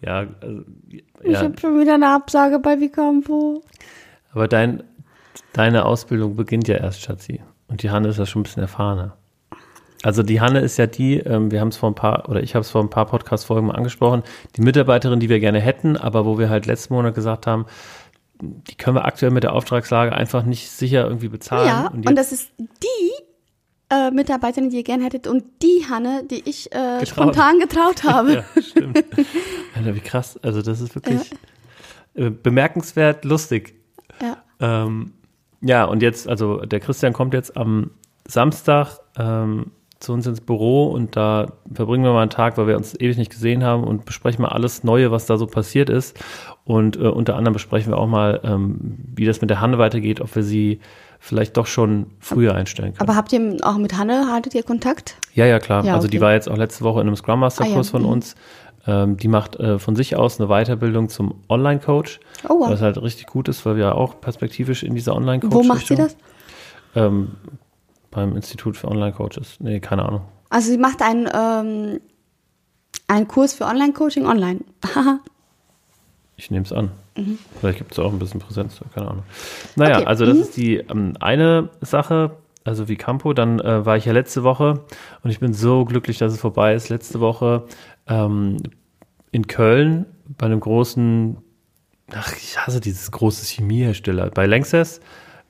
[0.00, 0.62] ja, also,
[1.22, 3.62] Ich ja habe schon wieder eine Absage bei Vicampo.
[4.32, 4.82] aber dein,
[5.52, 7.40] deine Ausbildung beginnt ja erst, Schatzi.
[7.68, 9.16] Und die Hanne ist ja schon ein bisschen erfahrener.
[10.06, 12.54] Also die Hanne ist ja die, ähm, wir haben es vor ein paar, oder ich
[12.54, 14.22] habe es vor ein paar Podcast-Folgen mal angesprochen,
[14.54, 17.66] die Mitarbeiterin, die wir gerne hätten, aber wo wir halt letzten Monat gesagt haben,
[18.40, 21.66] die können wir aktuell mit der Auftragslage einfach nicht sicher irgendwie bezahlen.
[21.66, 26.22] Ja, und und, das ist die äh, Mitarbeiterin, die ihr gern hättet und die Hanne,
[26.30, 27.08] die ich äh, Getraut.
[27.08, 28.32] spontan getraut habe.
[28.54, 29.04] ja, stimmt.
[29.74, 30.38] Alter, wie krass.
[30.40, 31.32] Also das ist wirklich
[32.14, 33.74] äh, bemerkenswert lustig.
[34.22, 34.36] Ja.
[34.60, 35.14] Ähm,
[35.62, 37.90] ja, und jetzt, also der Christian kommt jetzt am
[38.24, 42.76] Samstag ähm, zu uns ins Büro und da verbringen wir mal einen Tag, weil wir
[42.76, 46.18] uns ewig nicht gesehen haben und besprechen mal alles Neue, was da so passiert ist.
[46.64, 50.20] Und äh, unter anderem besprechen wir auch mal, ähm, wie das mit der Hanne weitergeht,
[50.20, 50.80] ob wir sie
[51.18, 53.08] vielleicht doch schon früher einstellen können.
[53.08, 55.16] Aber habt ihr auch mit Hanne, haltet ihr Kontakt?
[55.32, 55.82] Ja, ja, klar.
[55.84, 57.74] Ja, also die war jetzt auch letzte Woche in einem Scrum Master Ah, ja.
[57.74, 58.34] Kurs von uns.
[58.86, 62.70] Ähm, die macht äh, von sich aus eine Weiterbildung zum Online-Coach, Oh, wow.
[62.70, 65.96] was halt richtig gut ist, weil wir auch perspektivisch in dieser Online-Coach Wo macht sie
[65.96, 66.16] das?
[66.94, 67.32] Ähm,
[68.16, 69.58] beim Institut für Online-Coaches.
[69.60, 70.22] Nee, keine Ahnung.
[70.48, 72.00] Also sie macht einen, ähm,
[73.06, 74.60] einen Kurs für Online-Coaching online.
[76.38, 76.90] Ich nehme es an.
[77.58, 79.22] Vielleicht gibt es auch ein bisschen Präsenz, keine Ahnung.
[79.74, 80.00] Naja, Mhm.
[80.02, 80.42] Okay, also das mhm.
[80.42, 83.32] ist die ähm, eine Sache, also wie Campo.
[83.32, 84.84] Dann äh, war ich ja letzte Woche
[85.22, 86.90] und ich bin so glücklich, dass es vorbei ist.
[86.90, 87.64] Letzte Woche
[88.06, 88.58] ähm,
[89.32, 90.04] in Köln
[90.36, 91.38] bei einem großen,
[92.12, 94.28] ach, ich hasse dieses große Chemiehersteller.
[94.28, 95.00] Bei Lanxess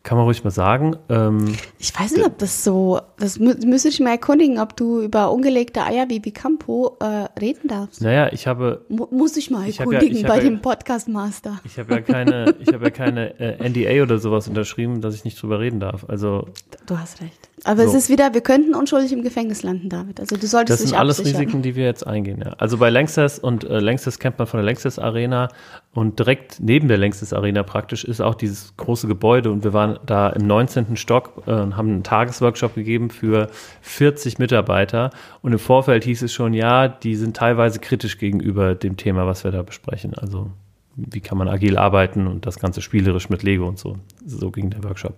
[0.06, 0.96] kann man ruhig mal sagen.
[1.08, 5.00] Ähm, Ich weiß nicht, ob das so, das mü müsste ich mal erkundigen, ob du
[5.02, 8.00] über ungelegte Eier wie Bicampo äh, reden darfst.
[8.02, 10.62] naja, ich habe Mu muss ich mal Ich hab ja- erkundigen ich bei ja- dem
[10.62, 11.60] Podcast Master.
[11.64, 15.24] Ich habe ja keine, ich habe ja keine äh, NDA oder sowas unterschrieben, dass ich
[15.24, 16.04] nicht drüber reden darf.
[16.08, 16.46] Also
[16.86, 17.48] Du hast recht.
[17.64, 17.88] Aber So.
[17.88, 20.20] es ist wieder, wir könnten unschuldig im Gefängnis landen, David.
[20.20, 21.40] Also du solltest das sind alles absichern.
[21.40, 22.42] Risiken, die wir jetzt eingehen.
[22.44, 22.52] Ja.
[22.58, 25.48] Also bei Lanxess und äh, Lanxess kennt man von der Lanxess Arena
[25.94, 29.98] und direkt neben der Lanxess Arena praktisch ist auch dieses große Gebäude und wir waren
[30.04, 30.96] da im 19.
[30.98, 33.48] Stock äh, und haben einen Tagesworkshop gegeben für
[33.80, 38.98] 40 Mitarbeiter und im Vorfeld hieß es schon, ja, die sind teilweise kritisch gegenüber dem
[38.98, 40.12] Thema, was wir da besprechen.
[40.14, 40.50] Also
[40.96, 43.98] wie kann man agil arbeiten und das Ganze spielerisch mit Lego und so.
[44.24, 45.14] So ging der Workshop.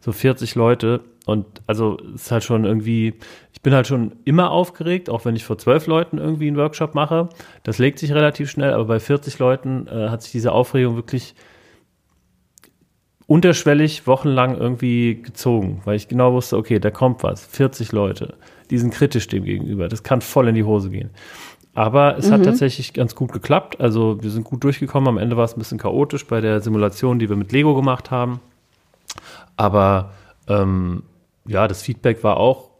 [0.00, 3.14] So 40 Leute und also ist halt schon irgendwie,
[3.52, 6.94] ich bin halt schon immer aufgeregt, auch wenn ich vor zwölf Leuten irgendwie einen Workshop
[6.94, 7.28] mache.
[7.62, 11.34] Das legt sich relativ schnell, aber bei 40 Leuten äh, hat sich diese Aufregung wirklich
[13.26, 18.34] unterschwellig wochenlang irgendwie gezogen, weil ich genau wusste, okay, da kommt was, 40 Leute,
[18.70, 21.10] die sind kritisch dem gegenüber, das kann voll in die Hose gehen.
[21.72, 25.44] Aber es hat tatsächlich ganz gut geklappt, also wir sind gut durchgekommen, am Ende war
[25.44, 28.40] es ein bisschen chaotisch bei der Simulation, die wir mit Lego gemacht haben,
[29.56, 30.12] aber
[30.48, 31.04] ähm,
[31.46, 32.70] ja, das Feedback war auch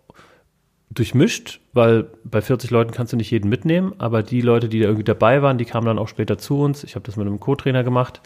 [0.90, 4.86] durchmischt, weil bei 40 Leuten kannst du nicht jeden mitnehmen, aber die Leute, die da
[4.86, 6.82] irgendwie dabei waren, die kamen dann auch später zu uns.
[6.82, 8.20] Ich habe das mit einem Co-Trainer gemacht.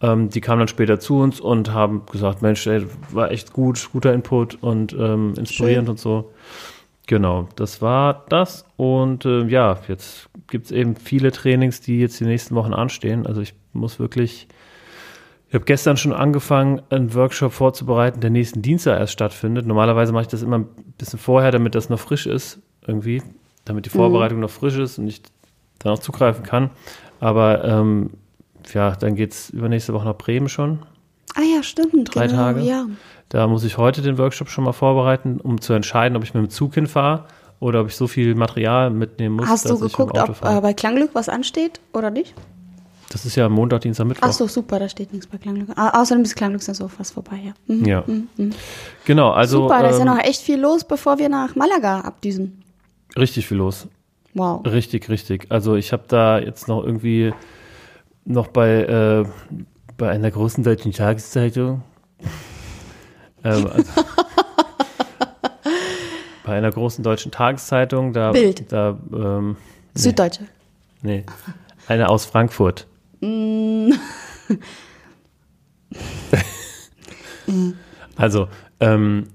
[0.00, 3.90] Ähm, die kamen dann später zu uns und haben gesagt, Mensch, ey, war echt gut,
[3.92, 5.90] guter Input und ähm, inspirierend Schön.
[5.90, 6.32] und so.
[7.06, 8.64] Genau, das war das.
[8.76, 13.26] Und äh, ja, jetzt gibt es eben viele Trainings, die jetzt die nächsten Wochen anstehen.
[13.26, 14.48] Also ich muss wirklich,
[15.48, 19.66] ich habe gestern schon angefangen, einen Workshop vorzubereiten, der nächsten Dienstag erst stattfindet.
[19.66, 23.22] Normalerweise mache ich das immer ein bisschen vorher, damit das noch frisch ist, irgendwie,
[23.64, 25.22] damit die Vorbereitung noch frisch ist und ich
[25.78, 26.70] dann auch zugreifen kann.
[27.20, 28.10] Aber ähm,
[28.74, 30.80] ja, dann geht es übernächste Woche nach Bremen schon.
[31.36, 32.14] Ah ja, stimmt.
[32.14, 32.60] Drei genau, Tage?
[32.62, 32.86] Ja.
[33.28, 36.44] Da muss ich heute den Workshop schon mal vorbereiten, um zu entscheiden, ob ich mit
[36.44, 37.24] dem Zug hinfahre
[37.58, 39.48] oder ob ich so viel Material mitnehmen muss.
[39.48, 42.34] Hast du geguckt, Auto ob äh, bei Klangglück was ansteht oder nicht?
[43.10, 44.26] Das ist ja Montag, Dienstag, Mittwoch.
[44.28, 45.70] Ach so, super, da steht nichts bei Klangglück.
[45.76, 47.74] Ah, außerdem ist Klangglück dann so fast vorbei, ja.
[47.74, 47.84] Mhm.
[47.84, 48.04] Ja.
[49.04, 52.00] Genau, also super, da ist ja ähm, noch echt viel los, bevor wir nach Malaga
[52.00, 52.62] abdüsen.
[53.16, 53.88] richtig viel los.
[54.34, 54.66] Wow.
[54.66, 55.46] Richtig, richtig.
[55.48, 57.32] Also ich habe da jetzt noch irgendwie
[58.24, 59.24] noch bei, äh,
[59.96, 61.82] bei einer großen deutschen Tageszeitung
[63.44, 63.92] ähm, also,
[66.44, 68.70] bei einer großen deutschen Tageszeitung, da, Bild.
[68.72, 69.56] da ähm,
[69.94, 70.46] Süddeutsche.
[71.02, 71.24] nee,
[71.88, 72.86] eine aus Frankfurt.
[78.16, 78.48] also,
[78.80, 79.28] ähm,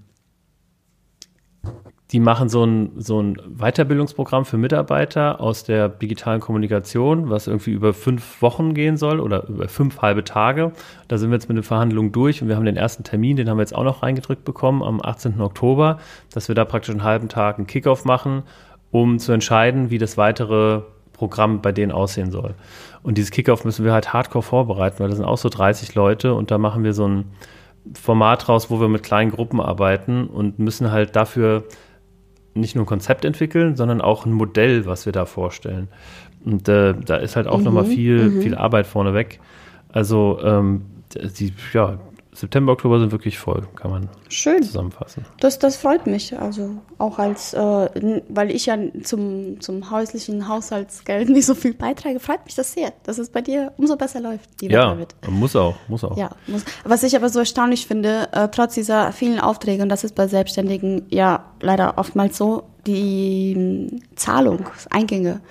[2.12, 7.72] die machen so ein, so ein Weiterbildungsprogramm für Mitarbeiter aus der digitalen Kommunikation, was irgendwie
[7.72, 10.74] über fünf Wochen gehen soll oder über fünf halbe Tage.
[11.08, 13.50] Da sind wir jetzt mit den Verhandlungen durch und wir haben den ersten Termin, den
[13.50, 15.40] haben wir jetzt auch noch reingedrückt bekommen am 18.
[15.40, 16.00] Oktober,
[16.34, 18.44] dass wir da praktisch einen halben Tag einen Kickoff machen,
[18.92, 20.82] um zu entscheiden, wie das weitere
[21.14, 22.56] Programm bei denen aussehen soll.
[23.04, 26.34] Und dieses Kickoff müssen wir halt hardcore vorbereiten, weil das sind auch so 30 Leute
[26.34, 27.26] und da machen wir so ein
[27.94, 31.64] Format raus, wo wir mit kleinen Gruppen arbeiten und müssen halt dafür
[32.54, 35.88] nicht nur ein Konzept entwickeln, sondern auch ein Modell, was wir da vorstellen.
[36.44, 38.42] Und äh, da ist halt auch mhm, nochmal viel, mhm.
[38.42, 39.40] viel Arbeit vorneweg.
[39.90, 42.00] Also ähm, die, ja,
[42.34, 44.64] September, Oktober sind wirklich voll, kann man Schön.
[44.64, 45.26] zusammenfassen.
[45.42, 46.38] Das, das freut mich.
[46.40, 52.20] Also auch als, äh, weil ich ja zum, zum häuslichen Haushaltsgeld nicht so viel beitrage,
[52.20, 55.16] freut mich das sehr, dass es bei dir umso besser läuft, lieber ja, David.
[55.30, 56.16] muss auch, muss auch.
[56.18, 56.64] Ja, muss.
[56.86, 60.28] Was ich aber so erstaunlich finde, äh, trotz dieser vielen Aufträge, und das ist bei
[60.28, 65.42] Selbstständigen ja leider oftmals so, die äh, Zahlung, Eingänge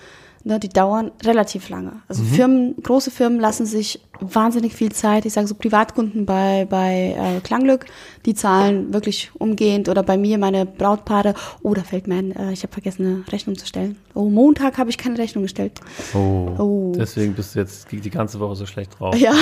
[0.42, 2.00] Ne, die dauern relativ lange.
[2.09, 2.26] Also mhm.
[2.29, 5.26] Firmen, große Firmen lassen sich wahnsinnig viel Zeit.
[5.26, 7.85] Ich sage so Privatkunden bei, bei äh, Klanglück,
[8.24, 9.90] die zahlen wirklich umgehend.
[9.90, 13.33] Oder bei mir meine Brautpaare, oh, da fällt mir ein, äh, ich habe vergessen, eine
[13.33, 13.98] Rechnung zu stellen.
[14.14, 15.79] Oh, Montag habe ich keine Rechnung gestellt.
[16.14, 16.92] Oh, oh.
[16.96, 19.14] Deswegen bist du jetzt die ganze Woche so schlecht drauf.
[19.16, 19.35] Ja.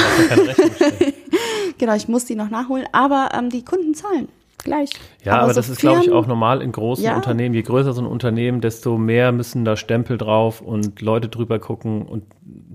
[1.78, 2.86] genau, ich muss die noch nachholen.
[2.90, 4.90] Aber ähm, die Kunden zahlen gleich.
[5.24, 7.16] Ja, aber, aber so das ist, glaube ich, auch normal in großen ja.
[7.16, 7.54] Unternehmen.
[7.54, 12.02] Je größer so ein Unternehmen, desto mehr müssen da Stempel drauf und Leute drüber gucken
[12.02, 12.24] und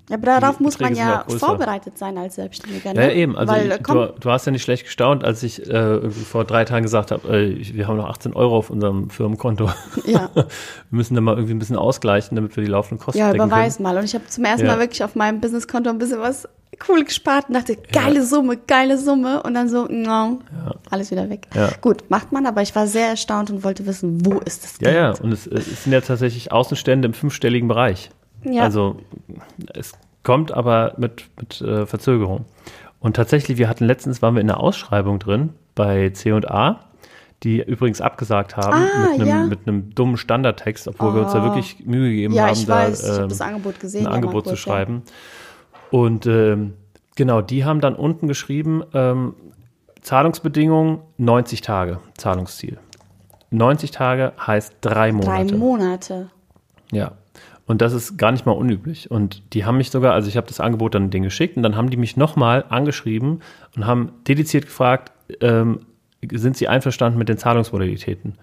[0.10, 2.94] ja, aber darauf muss man ja vorbereitet sein als Selbstständiger.
[2.94, 3.06] Ne?
[3.06, 3.38] Ja, eben.
[3.38, 6.66] Also Weil, ich, du, du, hast ja nicht schlecht gestaunt, als ich äh, vor drei
[6.66, 9.70] Tagen gesagt habe, äh, wir haben noch 18 Euro auf unserem Firmenkonto.
[10.06, 10.30] Ja.
[10.36, 10.46] wir
[10.90, 13.98] müssen da mal irgendwie ein bisschen ausgleichen, damit wir die laufenden Kosten Ja, überweis mal.
[13.98, 14.74] Und ich habe zum ersten ja.
[14.74, 16.50] Mal wirklich auf meinem Businesskonto ein bisschen was
[16.88, 18.24] cool gespart und dachte, geile ja.
[18.24, 19.44] Summe, geile Summe.
[19.44, 20.76] Und dann so, no, ja.
[20.90, 21.48] alles wieder weg.
[21.54, 21.70] Ja.
[21.82, 24.96] Gut, macht man, aber ich war sehr erstaunt und wollte wissen, wo ist das Geld?
[24.96, 28.10] Ja, ja, und es, es, sind ja tatsächlich Außenstände im fünfstelligen Bereich.
[28.44, 28.64] Ja.
[28.64, 28.98] Also
[29.74, 32.46] es kommt aber mit, mit äh, Verzögerung.
[33.00, 36.80] Und tatsächlich, wir hatten letztens, waren wir in einer Ausschreibung drin bei C&A,
[37.44, 39.44] die übrigens abgesagt haben ah, mit, einem, ja.
[39.44, 41.16] mit einem dummen Standardtext, obwohl oh.
[41.16, 41.44] wir uns da oh.
[41.44, 43.04] wirklich Mühe gegeben ja, haben, da weiß.
[43.04, 45.04] Ich das Angebot ein Angebot zu schreiben.
[45.06, 45.12] Ja.
[45.94, 46.74] Und ähm,
[47.16, 49.36] genau, die haben dann unten geschrieben, ähm,
[50.02, 52.80] Zahlungsbedingungen 90 Tage, Zahlungsziel.
[53.52, 55.52] 90 Tage heißt drei Monate.
[55.52, 56.30] Drei Monate.
[56.92, 57.12] Ja.
[57.68, 59.12] Und das ist gar nicht mal unüblich.
[59.12, 61.76] Und die haben mich sogar, also ich habe das Angebot dann denen geschickt und dann
[61.76, 63.42] haben die mich nochmal angeschrieben
[63.76, 65.82] und haben dediziert gefragt, ähm,
[66.32, 68.34] sind sie einverstanden mit den Zahlungsmodalitäten?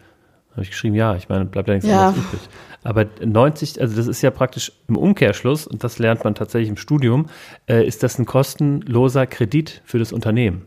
[0.52, 2.08] habe ich geschrieben, ja, ich meine, bleibt ja nichts ja.
[2.08, 2.48] anderes übrig.
[2.82, 6.76] Aber 90, also das ist ja praktisch im Umkehrschluss, und das lernt man tatsächlich im
[6.76, 7.26] Studium,
[7.68, 10.64] äh, ist das ein kostenloser Kredit für das Unternehmen.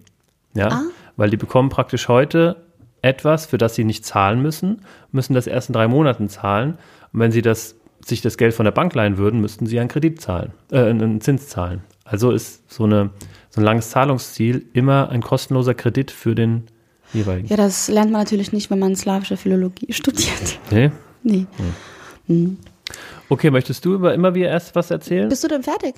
[0.56, 0.82] Ja, ah.
[1.18, 2.58] weil die bekommen praktisch heute
[3.02, 6.78] etwas, für das sie nicht zahlen müssen, müssen das erst in drei Monaten zahlen.
[7.12, 9.90] Und wenn sie das, sich das Geld von der Bank leihen würden, müssten sie einen
[9.90, 11.82] Kredit zahlen, äh, einen Zins zahlen.
[12.06, 13.10] Also ist so, eine,
[13.50, 16.66] so ein langes Zahlungsziel immer ein kostenloser Kredit für den
[17.14, 17.48] jeweiligen.
[17.48, 20.60] Ja, das lernt man natürlich nicht, wenn man slawische Philologie studiert.
[20.72, 20.92] Nee?
[21.24, 21.48] Nee.
[21.58, 21.74] Hm.
[22.28, 22.58] Hm.
[23.30, 25.30] Okay, möchtest du über immer wieder erst was erzählen?
[25.30, 25.96] Bist du denn fertig?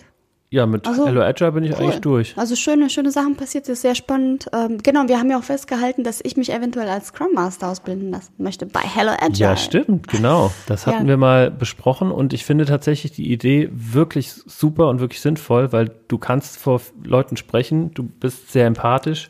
[0.52, 1.80] Ja, mit also, Hello Agile bin ich cool.
[1.80, 2.38] eigentlich durch.
[2.38, 4.46] Also schöne, schöne Sachen passiert, das ist sehr spannend.
[4.54, 8.12] Ähm, genau, wir haben ja auch festgehalten, dass ich mich eventuell als Scrum Master ausbilden
[8.12, 9.50] lassen möchte bei Hello Agile.
[9.50, 10.52] Ja, stimmt, genau.
[10.68, 11.10] Das hatten ja.
[11.10, 15.92] wir mal besprochen und ich finde tatsächlich die Idee wirklich super und wirklich sinnvoll, weil
[16.08, 19.30] du kannst vor Leuten sprechen, du bist sehr empathisch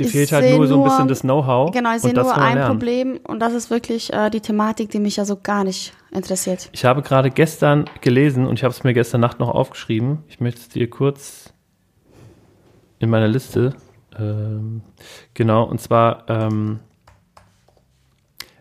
[0.00, 1.72] Dir ich fehlt halt nur so ein bisschen das Know-how.
[1.72, 2.70] Genau, ich sehe nur ein lernen.
[2.70, 6.70] Problem und das ist wirklich äh, die Thematik, die mich ja so gar nicht interessiert.
[6.72, 10.24] Ich habe gerade gestern gelesen und ich habe es mir gestern Nacht noch aufgeschrieben.
[10.28, 11.52] Ich möchte es dir kurz
[12.98, 13.74] in meiner Liste.
[14.18, 14.80] Ähm,
[15.34, 16.80] genau, und zwar ähm,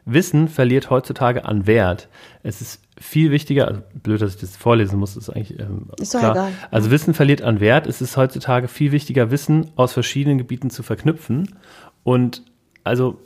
[0.03, 2.09] Wissen verliert heutzutage an Wert.
[2.43, 6.11] Es ist viel wichtiger, also blöd, dass ich das vorlesen muss, ist eigentlich ähm, ist
[6.11, 6.31] klar.
[6.31, 6.51] Egal.
[6.71, 7.87] Also Wissen verliert an Wert.
[7.87, 11.55] Es ist heutzutage viel wichtiger, Wissen aus verschiedenen Gebieten zu verknüpfen.
[12.03, 12.43] Und
[12.83, 13.19] also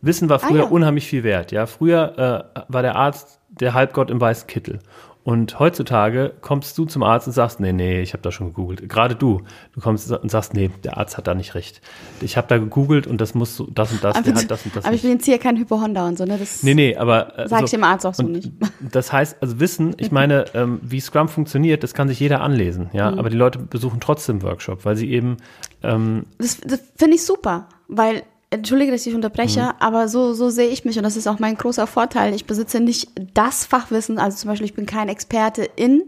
[0.00, 0.70] Wissen war früher ah, ja.
[0.70, 1.52] unheimlich viel wert.
[1.52, 4.78] Ja, früher äh, war der Arzt der Halbgott im weißen Kittel.
[5.26, 8.88] Und heutzutage kommst du zum Arzt und sagst, nee, nee, ich habe da schon gegoogelt.
[8.88, 11.80] Gerade du, du kommst und sagst, nee, der Arzt hat da nicht recht.
[12.20, 14.64] Ich habe da gegoogelt und das muss so, das und das, aber der hat das
[14.64, 14.84] und das.
[14.84, 15.02] Aber nicht.
[15.02, 16.38] ich bin jetzt hier kein Hypochonder und so, ne?
[16.38, 17.36] Das nee, nee, aber.
[17.40, 18.52] Äh, sag so, ich dem Arzt auch so nicht.
[18.92, 22.90] Das heißt, also Wissen, ich meine, ähm, wie Scrum funktioniert, das kann sich jeder anlesen,
[22.92, 23.10] ja.
[23.10, 23.18] Mhm.
[23.18, 25.38] Aber die Leute besuchen trotzdem Workshop, weil sie eben.
[25.82, 29.72] Ähm, das das finde ich super, weil Entschuldige, dass ich unterbreche, mhm.
[29.80, 32.34] aber so, so sehe ich mich und das ist auch mein großer Vorteil.
[32.34, 36.04] Ich besitze nicht das Fachwissen, also zum Beispiel, ich bin kein Experte in,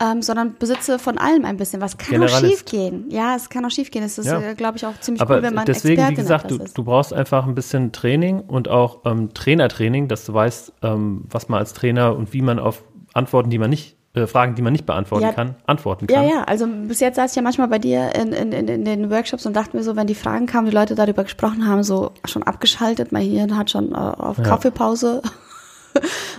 [0.00, 1.80] ähm, sondern besitze von allem ein bisschen.
[1.80, 2.36] Was kann Generalist.
[2.36, 3.06] auch schief gehen?
[3.10, 4.04] Ja, es kann auch schief gehen.
[4.04, 4.40] Es ist, ja.
[4.40, 6.78] Äh, glaube ich, auch ziemlich aber cool, wenn man deswegen, Expertin wie gesagt, du, ist.
[6.78, 11.48] du brauchst einfach ein bisschen Training und auch ähm, Trainertraining, dass du weißt, ähm, was
[11.48, 12.84] man als Trainer und wie man auf
[13.14, 16.24] Antworten, die man nicht äh, Fragen, die man nicht beantworten ja, kann, antworten kann.
[16.24, 19.10] Ja, ja, also bis jetzt saß ich ja manchmal bei dir in, in, in, den
[19.10, 22.12] Workshops und dachte mir so, wenn die Fragen kamen, die Leute darüber gesprochen haben, so
[22.24, 24.44] schon abgeschaltet, mal hier hat schon äh, auf ja.
[24.44, 25.22] Kaffeepause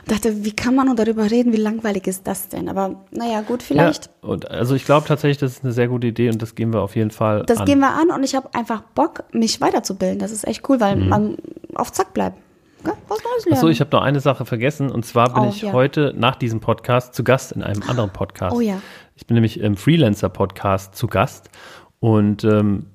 [0.08, 1.54] dachte, wie kann man nur darüber reden?
[1.54, 2.70] Wie langweilig ist das denn?
[2.70, 4.06] Aber naja, gut, vielleicht.
[4.06, 6.74] Ja, und also ich glaube tatsächlich, das ist eine sehr gute Idee und das gehen
[6.74, 7.66] wir auf jeden Fall Das an.
[7.66, 10.20] gehen wir an und ich habe einfach Bock, mich weiterzubilden.
[10.20, 11.10] Das ist echt cool, weil Mhm.
[11.10, 11.38] man
[11.76, 12.38] auf Zack bleibt.
[12.84, 13.54] Was Neues lernen.
[13.54, 15.74] Achso, ich habe noch eine Sache vergessen und zwar bin Oh, ich ja.
[15.74, 18.56] heute nach diesem Podcast zu Gast in einem anderen Podcast.
[18.56, 18.82] Oh ja.
[19.16, 21.50] Ich bin nämlich im Freelancer-Podcast zu Gast
[22.00, 22.86] und ähm,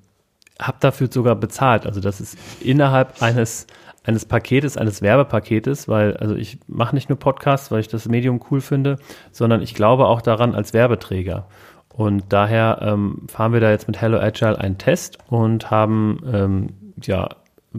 [0.60, 1.86] habe dafür sogar bezahlt.
[1.86, 3.66] Also das ist innerhalb eines
[4.06, 8.38] eines Paketes, eines Werbepaketes, weil also ich mache nicht nur Podcasts, weil ich das Medium
[8.50, 8.98] cool finde,
[9.32, 11.46] sondern ich glaube auch daran als Werbeträger.
[11.88, 16.68] Und daher ähm, fahren wir da jetzt mit Hello Agile einen Test und haben ähm,
[17.02, 17.28] ja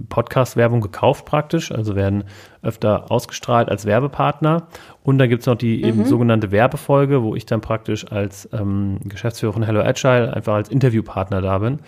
[0.10, 2.26] Podcast-Werbung gekauft praktisch, also werden
[2.62, 4.68] öfter ausgestrahlt als Werbepartner.
[5.04, 9.54] Und dann gibt's noch die eben sogenannte Werbefolge, wo ich dann praktisch als ähm, Geschäftsführer
[9.54, 11.80] von Hello Agile einfach als Interviewpartner da bin.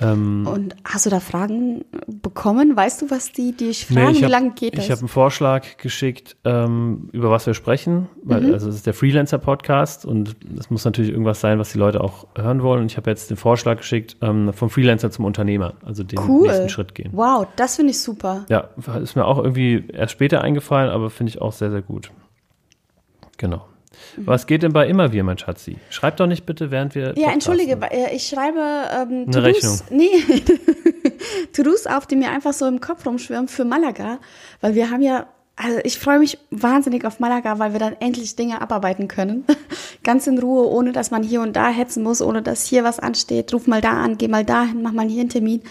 [0.00, 1.84] Und hast du da Fragen
[2.22, 2.74] bekommen?
[2.76, 4.06] Weißt du, was die dich fragen?
[4.06, 4.84] Nee, ich Wie hab- lange geht das?
[4.86, 8.52] Ich habe einen Vorschlag geschickt, ähm, über was wir sprechen, weil Mhm.
[8.54, 12.26] also es ist der Freelancer-Podcast und es muss natürlich irgendwas sein, was die Leute auch
[12.36, 12.80] hören wollen.
[12.80, 16.48] Und ich habe jetzt den Vorschlag geschickt, ähm, vom Freelancer zum Unternehmer, also den cool.
[16.48, 17.10] nächsten Schritt gehen.
[17.12, 18.44] Wow, das finde ich super.
[18.48, 22.10] Ja, ist mir auch irgendwie erst später eingefallen, aber finde ich auch sehr, sehr gut.
[23.36, 23.66] Genau.
[24.16, 24.26] Mhm.
[24.26, 25.76] Was geht denn bei immer wir, mein Schatzi?
[25.90, 27.02] Schreib doch nicht bitte, während wir.
[27.02, 27.32] Ja, podcasten.
[27.32, 29.78] entschuldige, äh, ich schreibe ähm, Eine Rechnung.
[29.90, 30.10] Nee,
[31.52, 34.18] To-Dos auf, die mir einfach so im Kopf rumschwirren für Malaga,
[34.60, 35.26] weil wir haben ja,
[35.56, 39.44] also ich freue mich wahnsinnig auf Malaga, weil wir dann endlich Dinge abarbeiten können.
[40.02, 42.98] Ganz in Ruhe, ohne dass man hier und da hetzen muss, ohne dass hier was
[42.98, 43.52] ansteht.
[43.52, 45.62] Ruf mal da an, geh mal dahin, mach mal hier einen Termin,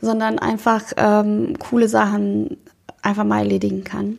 [0.00, 2.58] sondern einfach ähm, coole Sachen
[3.02, 4.18] einfach mal erledigen kann.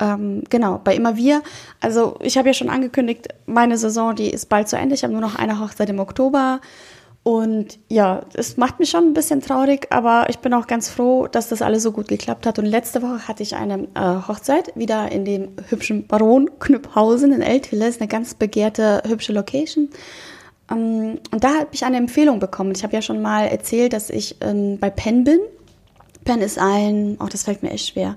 [0.00, 1.42] Ähm, genau, bei immer wir.
[1.80, 4.94] Also ich habe ja schon angekündigt, meine Saison, die ist bald zu Ende.
[4.94, 6.60] Ich habe nur noch eine Hochzeit im Oktober.
[7.22, 11.26] Und ja, es macht mich schon ein bisschen traurig, aber ich bin auch ganz froh,
[11.26, 12.58] dass das alles so gut geklappt hat.
[12.58, 17.40] Und letzte Woche hatte ich eine äh, Hochzeit wieder in dem hübschen Baron Knüpphausen in
[17.40, 17.88] Eltville.
[17.88, 19.88] Ist eine ganz begehrte, hübsche Location.
[20.70, 22.72] Ähm, und da habe ich eine Empfehlung bekommen.
[22.76, 25.40] Ich habe ja schon mal erzählt, dass ich ähm, bei Penn bin.
[26.24, 28.16] Penn ist ein, oh, das fällt mir echt schwer,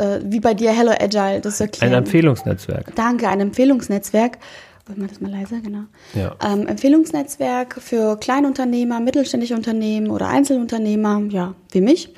[0.00, 1.94] äh, wie bei dir Hello Agile, das zu Ein erklären.
[1.94, 2.94] Empfehlungsnetzwerk.
[2.94, 4.38] Danke, ein Empfehlungsnetzwerk.
[4.86, 5.84] Wollen wir das mal leiser, genau.
[6.14, 6.34] Ja.
[6.44, 12.12] Ähm, Empfehlungsnetzwerk für Kleinunternehmer, mittelständische Unternehmen oder Einzelunternehmer, ja, wie mich.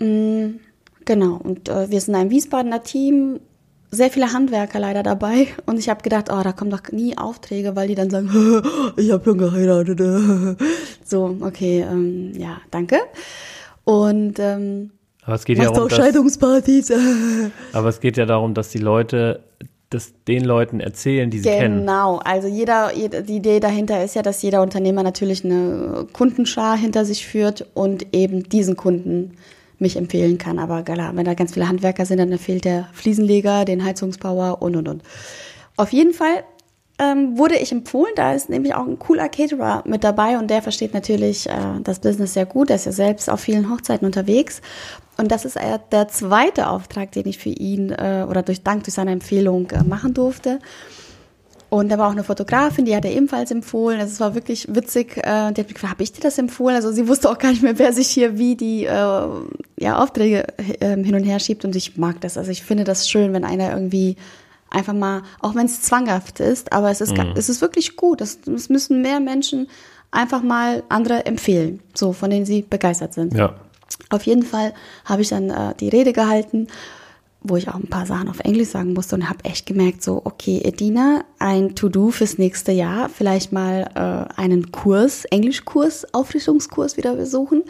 [0.00, 0.56] Mm,
[1.04, 3.40] genau, und äh, wir sind ein Wiesbadener Team,
[3.90, 5.48] sehr viele Handwerker leider dabei.
[5.66, 8.30] Und ich habe gedacht, oh, da kommen doch nie Aufträge, weil die dann sagen,
[8.96, 10.00] ich habe schon geheiratet.
[11.04, 12.98] so, okay, ähm, ja, danke.
[13.84, 14.90] Und ähm,
[15.26, 16.92] Aber es geht ja machst darum, auch dass, Scheidungspartys.
[17.72, 19.40] aber es geht ja darum, dass die Leute
[19.90, 21.80] das den Leuten erzählen, die sie kennen.
[21.80, 26.76] Genau, also jeder, jeder, die Idee dahinter ist ja, dass jeder Unternehmer natürlich eine Kundenschar
[26.76, 29.32] hinter sich führt und eben diesen Kunden
[29.78, 30.58] mich empfehlen kann.
[30.58, 34.76] Aber klar, wenn da ganz viele Handwerker sind, dann fehlt der Fliesenleger, den Heizungsbauer und
[34.76, 35.02] und und.
[35.76, 36.44] Auf jeden Fall
[36.98, 40.62] ähm, wurde ich empfohlen, da ist nämlich auch ein cooler Caterer mit dabei und der
[40.62, 42.70] versteht natürlich äh, das Business sehr gut.
[42.70, 44.62] Der ist ja selbst auf vielen Hochzeiten unterwegs.
[45.18, 48.84] Und das ist äh, der zweite Auftrag, den ich für ihn äh, oder durch Dank
[48.84, 50.58] durch seine Empfehlung äh, machen durfte.
[51.68, 54.00] Und da war auch eine Fotografin, die hat er ebenfalls empfohlen.
[54.00, 55.16] Also es war wirklich witzig.
[55.18, 56.76] Äh, die hat mich gefragt, habe ich dir das empfohlen?
[56.76, 59.28] Also sie wusste auch gar nicht mehr, wer sich hier wie die äh,
[59.78, 60.46] ja, Aufträge
[60.80, 61.64] äh, hin und her schiebt.
[61.64, 62.38] Und ich mag das.
[62.38, 64.16] Also ich finde das schön, wenn einer irgendwie
[64.70, 68.20] einfach mal, auch wenn es zwanghaft ist, aber es ist, ga- es ist wirklich gut.
[68.20, 69.68] Es, es müssen mehr Menschen
[70.10, 73.34] einfach mal andere empfehlen, so von denen sie begeistert sind.
[73.34, 73.54] Ja.
[74.10, 74.72] Auf jeden Fall
[75.04, 76.66] habe ich dann äh, die Rede gehalten,
[77.42, 80.20] wo ich auch ein paar Sachen auf Englisch sagen musste und habe echt gemerkt, so,
[80.24, 87.14] okay, Edina, ein To-Do fürs nächste Jahr, vielleicht mal äh, einen Kurs, Englischkurs, Auffrischungskurs wieder
[87.14, 87.62] besuchen.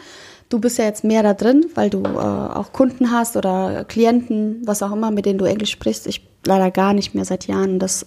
[0.49, 4.61] Du bist ja jetzt mehr da drin, weil du äh, auch Kunden hast oder Klienten,
[4.65, 6.07] was auch immer, mit denen du Englisch sprichst.
[6.07, 8.05] Ich leider gar nicht mehr seit Jahren und das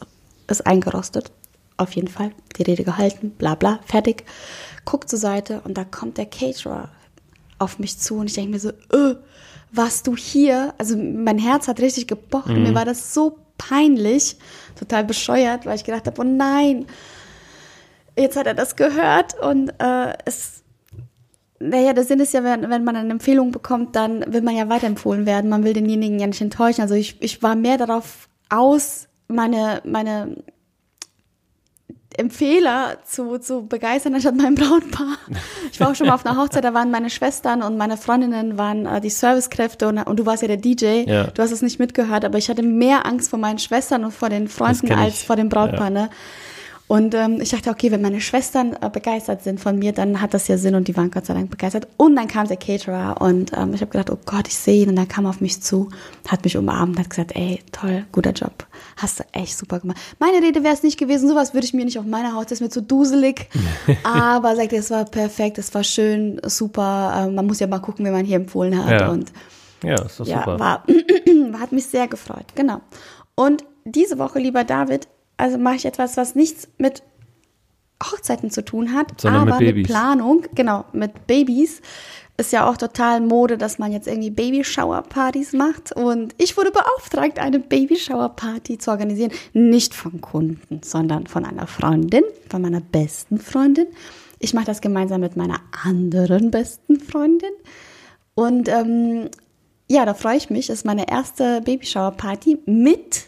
[0.49, 1.31] ist eingerostet.
[1.77, 2.33] Auf jeden Fall.
[2.57, 4.25] Die Rede gehalten, bla bla, fertig.
[4.85, 6.89] Guck zur Seite und da kommt der Caterer
[7.59, 9.15] auf mich zu und ich denke mir so, äh,
[9.73, 10.75] warst du hier?
[10.79, 14.37] Also mein Herz hat richtig gepocht und mir war das so peinlich,
[14.79, 16.87] total bescheuert, weil ich gedacht habe, oh nein,
[18.17, 20.63] jetzt hat er das gehört und äh, es,
[21.59, 24.69] naja, der Sinn ist ja, wenn, wenn man eine Empfehlung bekommt, dann will man ja
[24.71, 26.81] weiterempfohlen werden, man will denjenigen ja nicht enttäuschen.
[26.81, 30.37] Also ich, ich war mehr darauf aus, meine, meine
[32.17, 35.17] Empfehler zu, zu begeistern, anstatt mein Brautpaar.
[35.73, 38.59] Ich war auch schon mal auf einer Hochzeit, da waren meine Schwestern und meine Freundinnen
[38.59, 41.05] waren äh, die Servicekräfte und, und du warst ja der DJ.
[41.07, 41.25] Ja.
[41.29, 44.29] Du hast es nicht mitgehört, aber ich hatte mehr Angst vor meinen Schwestern und vor
[44.29, 45.85] den Freunden als vor dem Brautpaar.
[45.85, 45.91] Ja.
[45.91, 46.11] Ne?
[46.91, 50.35] Und ähm, ich dachte, okay, wenn meine Schwestern äh, begeistert sind von mir, dann hat
[50.35, 51.87] das ja Sinn und die waren Gott sei Dank begeistert.
[51.99, 54.89] Und dann kam der Caterer und ähm, ich habe gedacht, oh Gott, ich sehe ihn
[54.89, 55.89] und er kam auf mich zu,
[56.27, 58.67] hat mich umarmt, hat gesagt, ey, toll, guter Job,
[58.97, 59.99] hast du echt super gemacht.
[60.19, 62.55] Meine Rede wäre es nicht gewesen, sowas würde ich mir nicht auf meiner Haut, das
[62.55, 63.49] ist mir zu duselig.
[64.03, 67.29] Aber sagte, es war perfekt, es war schön, super.
[67.29, 69.01] Äh, man muss ja mal gucken, wenn man hier empfohlen hat.
[69.01, 69.11] Ja.
[69.11, 69.31] Und
[69.85, 70.59] Ja, ist doch ja, super.
[70.59, 70.85] war,
[71.61, 72.81] hat mich sehr gefreut, genau.
[73.37, 75.07] Und diese Woche, lieber David,
[75.41, 77.03] also mache ich etwas, was nichts mit
[78.03, 79.87] Hochzeiten zu tun hat, Sondern mit aber mit, Babys.
[79.87, 81.81] Planung, genau, mit Babys.
[82.37, 85.93] Ist ja auch total Mode, dass man jetzt irgendwie Babyshower-Partys macht.
[85.93, 89.31] Und ich wurde beauftragt, eine Babyshower-Party zu organisieren.
[89.53, 93.89] Nicht von Kunden, sondern von einer Freundin, von meiner besten Freundin.
[94.39, 97.51] Ich mache das gemeinsam mit meiner anderen besten Freundin.
[98.35, 99.29] Und ähm,
[99.91, 100.69] ja, da freue ich mich.
[100.69, 103.25] Das ist meine erste Babyshower-Party mit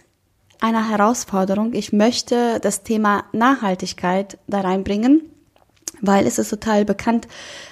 [0.62, 1.74] einer Herausforderung.
[1.74, 5.22] Ich möchte das Thema Nachhaltigkeit da reinbringen,
[6.00, 7.26] weil es ist total bekannt.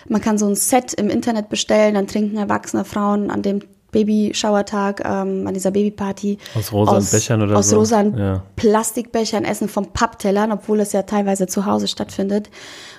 [0.08, 3.60] Man kann so ein Set im Internet bestellen, dann trinken erwachsene Frauen an dem
[3.92, 6.38] Babyshower-Tag, ähm, an dieser Babyparty.
[6.56, 7.78] Aus rosanen Bechern oder aus so.
[7.78, 8.42] rosanen Ja.
[8.56, 12.50] Plastikbechern, essen vom Papptellern, obwohl es ja teilweise zu Hause stattfindet.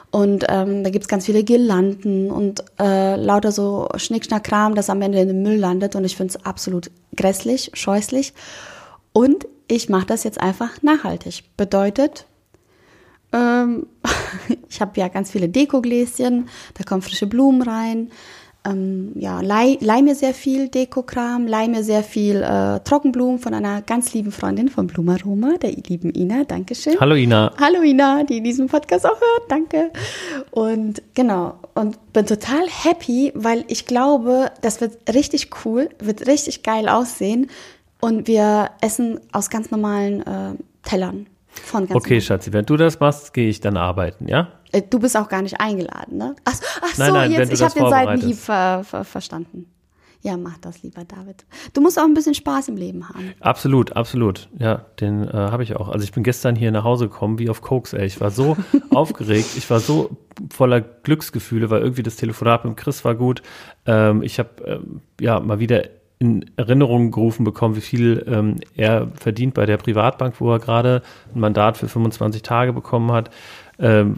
[0.09, 5.19] Und ähm, da gibt's ganz viele Girlanden und äh, lauter so Schnickschnack-Kram, das am Ende
[5.19, 5.95] in den Müll landet.
[5.95, 8.33] Und ich finde es absolut grässlich, scheußlich.
[9.13, 11.43] Und ich mache das jetzt einfach nachhaltig.
[11.55, 12.25] Bedeutet,
[13.31, 13.87] ähm,
[14.69, 18.11] ich habe ja ganz viele Dekogläschen, da kommen frische Blumen rein.
[18.63, 23.55] Ähm, ja, leih, leih mir sehr viel Dekokram, leih mir sehr viel äh, Trockenblumen von
[23.55, 26.43] einer ganz lieben Freundin von Blumaroma, der lieben Ina.
[26.43, 26.99] Dankeschön.
[26.99, 27.53] Hallo Ina.
[27.59, 29.91] Hallo Ina, die diesen Podcast auch hört, danke.
[30.51, 36.61] Und genau, und bin total happy, weil ich glaube, das wird richtig cool, wird richtig
[36.61, 37.49] geil aussehen.
[38.01, 41.27] Und wir essen aus ganz normalen äh, Tellern.
[41.47, 44.47] Von ganz Okay, Schatzi, wenn du das machst, gehe ich dann arbeiten, ja?
[44.71, 46.35] äh, Du bist auch gar nicht eingeladen, ne?
[46.45, 47.89] Ach, ach so, Nein, nein, wenn jetzt, ich habe den.
[47.89, 49.67] Seitenhieb ver, ver, verstanden.
[50.23, 51.45] Ja, mach das, lieber David.
[51.73, 53.33] Du musst auch ein bisschen Spaß im Leben haben.
[53.39, 54.49] Absolut, absolut.
[54.59, 55.89] Ja, den äh, habe ich auch.
[55.89, 58.05] Also ich bin gestern hier nach Hause gekommen wie auf Koks, ey.
[58.05, 58.55] Ich war so
[58.91, 60.11] aufgeregt, ich war so
[60.53, 63.41] voller Glücksgefühle, weil irgendwie das Telefonat mit Chris war gut.
[63.87, 65.83] Ähm, ich habe ähm, ja mal wieder
[66.21, 71.01] in Erinnerung gerufen bekommen, wie viel ähm, er verdient bei der Privatbank, wo er gerade
[71.33, 73.31] ein Mandat für 25 Tage bekommen hat.
[73.79, 74.17] Ähm,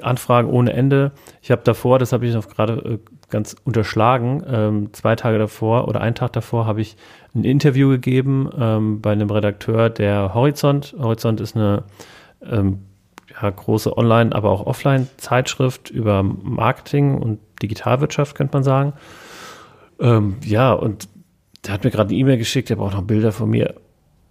[0.00, 1.10] Anfragen ohne Ende.
[1.42, 2.98] Ich habe davor, das habe ich noch gerade äh,
[3.30, 6.96] ganz unterschlagen, ähm, zwei Tage davor oder einen Tag davor habe ich
[7.34, 10.94] ein Interview gegeben ähm, bei einem Redakteur der Horizont.
[11.00, 11.82] Horizont ist eine
[12.48, 12.78] ähm,
[13.42, 18.92] ja, große Online-, aber auch Offline-Zeitschrift über Marketing und Digitalwirtschaft, könnte man sagen.
[19.98, 21.08] Ähm, ja, und
[21.66, 23.74] der hat mir gerade eine E-Mail geschickt, der braucht noch Bilder von mir.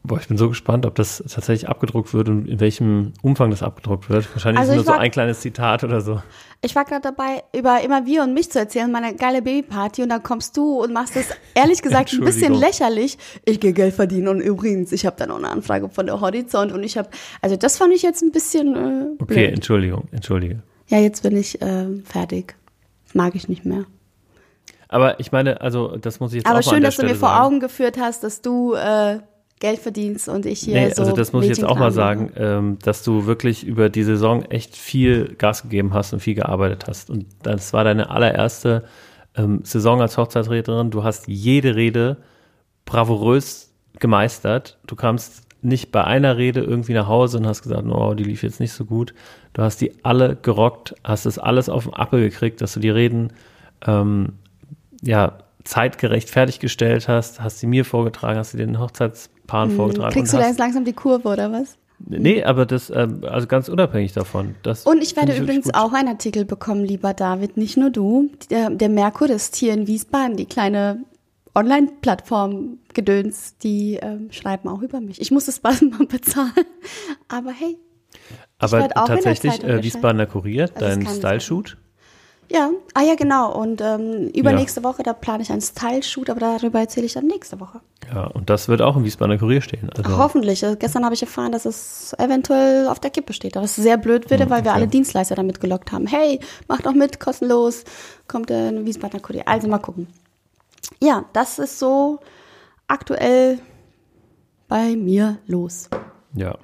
[0.02, 3.62] Boah, ich bin so gespannt, ob das tatsächlich abgedruckt wird und in welchem Umfang das
[3.62, 4.34] abgedruckt wird.
[4.34, 6.22] Wahrscheinlich Also nur ich so war- ein kleines Zitat oder so.
[6.62, 10.10] Ich war gerade dabei, über immer wir und mich zu erzählen, meine geile Babyparty, und
[10.10, 13.18] dann kommst du und machst das ehrlich gesagt ein bisschen lächerlich.
[13.44, 16.72] Ich gehe Geld verdienen und übrigens, ich habe dann auch eine Anfrage von der Horizont
[16.72, 17.10] und ich habe,
[17.42, 19.54] also das fand ich jetzt ein bisschen äh, Okay, blöd.
[19.56, 20.64] Entschuldigung, entschuldige.
[20.88, 22.56] Ja, jetzt bin ich ähm, fertig.
[23.14, 23.84] Mag ich nicht mehr.
[24.90, 26.98] Aber ich meine, also das muss ich jetzt Aber auch mal an schön, der dass
[26.98, 27.46] du mir Stelle vor sagen.
[27.46, 29.20] Augen geführt hast, dass du äh,
[29.60, 32.32] Geld verdienst und ich hier Nee, so also das muss ich jetzt auch mal sagen,
[32.36, 36.86] ähm, dass du wirklich über die Saison echt viel Gas gegeben hast und viel gearbeitet
[36.88, 37.10] hast.
[37.10, 38.84] Und das war deine allererste
[39.36, 40.90] ähm, Saison als Hochzeitsrednerin.
[40.90, 42.18] Du hast jede Rede
[42.86, 44.80] bravourös gemeistert.
[44.88, 48.44] Du kamst nicht bei einer Rede irgendwie nach Hause und hast gesagt, oh, die lief
[48.44, 49.14] jetzt nicht so gut.
[49.54, 52.90] Du hast die alle gerockt, hast das alles auf den Appel gekriegt, dass du die
[52.90, 53.34] Reden
[53.86, 54.34] ähm,
[55.02, 60.10] ja, zeitgerecht fertiggestellt hast, hast sie mir vorgetragen, hast sie den Hochzeitspaaren vorgetragen.
[60.10, 60.14] Mhm.
[60.14, 61.78] Kriegst du da jetzt langsam die Kurve oder was?
[62.00, 64.56] Nee, aber das, ähm, also ganz unabhängig davon.
[64.64, 68.30] Das Und ich werde übrigens auch einen Artikel bekommen, lieber David, nicht nur du.
[68.50, 71.04] Der, der Merkur ist hier in Wiesbaden, die kleine
[71.56, 75.20] Online-Plattform Gedöns, die ähm, schreiben auch über mich.
[75.20, 76.54] Ich muss das bald mal bezahlen.
[77.28, 77.78] Aber hey,
[78.60, 81.78] Aber tatsächlich äh, Wiesbadener Kurier, Also dein Style-Shoot.
[82.52, 83.54] Ja, ah ja, genau.
[83.54, 87.60] Und ähm, übernächste Woche, da plane ich einen Style-Shoot, aber darüber erzähle ich dann nächste
[87.60, 87.80] Woche.
[88.12, 89.90] Ja, und das wird auch im Wiesbadener Kurier stehen.
[89.96, 90.66] Also, Hoffentlich.
[90.66, 93.56] Also gestern habe ich erfahren, dass es eventuell auf der Kippe steht.
[93.56, 94.80] Aber es sehr blöd würde, weil wir okay.
[94.80, 96.08] alle Dienstleister damit gelockt haben.
[96.08, 97.84] Hey, macht doch mit, kostenlos.
[98.28, 99.48] Kommt in Wiesbadener Kurier.
[99.48, 100.08] Also mal gucken.
[101.00, 102.20] Ja, das ist so
[102.88, 103.60] aktuell
[104.68, 105.90] bei mir los.
[106.34, 106.58] ja.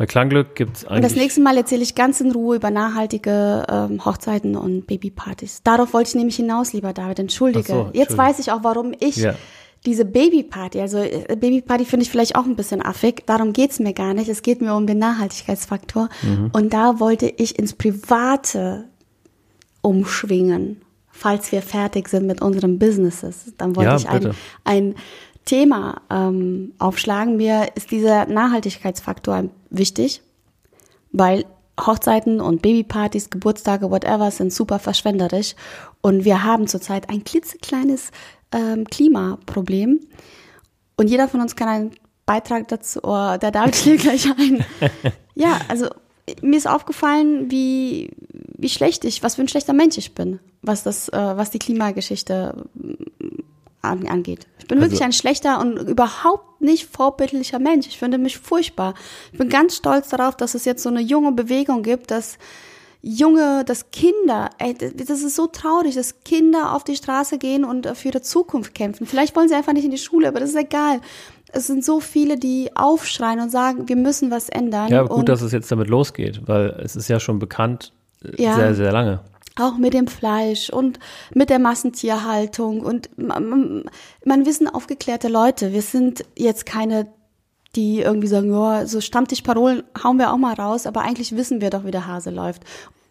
[0.00, 1.16] Bei Klangglück gibt es Und das eigentlich.
[1.24, 5.62] nächste Mal erzähle ich ganz in Ruhe über nachhaltige ähm, Hochzeiten und Babypartys.
[5.62, 7.18] Darauf wollte ich nämlich hinaus, lieber David.
[7.18, 7.66] Entschuldige.
[7.66, 8.16] So, Jetzt Entschuldigung.
[8.16, 9.34] weiß ich auch, warum ich Ja.
[9.84, 13.92] diese Babyparty, also äh, Babyparty finde ich vielleicht auch ein bisschen affig, darum geht's mir
[13.92, 14.30] gar nicht.
[14.30, 16.08] Es geht mir um den Nachhaltigkeitsfaktor.
[16.22, 16.48] Mhm.
[16.54, 18.86] Und da wollte ich ins Private
[19.82, 20.80] umschwingen,
[21.10, 23.52] falls wir fertig sind mit unseren Businesses.
[23.58, 24.30] Dann wollte Ja, ich ein,
[24.64, 24.94] ein
[25.44, 27.36] Thema ähm, aufschlagen.
[27.36, 30.22] Mir ist dieser Nachhaltigkeitsfaktor wichtig,
[31.12, 31.44] weil
[31.80, 35.54] Hochzeiten und Babypartys, Geburtstage, whatever, sind super verschwenderisch.
[36.02, 38.10] Und wir haben zurzeit ein klitzekleines
[38.52, 40.00] ähm, Klimaproblem.
[40.96, 41.90] Und jeder von uns kann einen
[42.26, 44.64] Beitrag dazu, oh, der David schlägt gleich ein.
[45.34, 45.86] Ja, also
[46.42, 48.10] mir ist aufgefallen, wie,
[48.58, 51.58] wie schlecht ich, was für ein schlechter Mensch ich bin, was das, äh, was die
[51.58, 52.66] Klimageschichte
[53.82, 54.46] angeht.
[54.58, 57.86] Ich bin Also- wirklich ein schlechter und überhaupt nicht vorbildlicher Mensch.
[57.86, 58.94] Ich finde mich furchtbar.
[59.32, 62.36] Ich bin ganz stolz darauf, dass es jetzt so eine junge Bewegung gibt, dass
[63.02, 67.86] junge, dass Kinder, ey, das ist so traurig, dass Kinder auf die Straße gehen und
[67.96, 69.06] für ihre Zukunft kämpfen.
[69.06, 71.00] Vielleicht wollen sie einfach nicht in die Schule, aber das ist egal.
[71.52, 74.88] Es sind so viele, die aufschreien und sagen, wir müssen was ändern.
[74.88, 78.54] Ja, gut, dass es jetzt damit losgeht, weil es ist ja schon bekannt äh, Ja.
[78.54, 79.20] sehr, sehr lange.
[79.60, 80.98] Auch mit dem Fleisch und
[81.34, 83.84] mit der Massentierhaltung und man,
[84.24, 85.72] sind aufgeklärte Leute.
[85.72, 87.08] Wir sind jetzt keine,
[87.76, 91.70] die irgendwie sagen, ja, so Stammtischparolen hauen wir auch mal raus, aber eigentlich wissen wir
[91.70, 92.62] doch, wie der Hase läuft.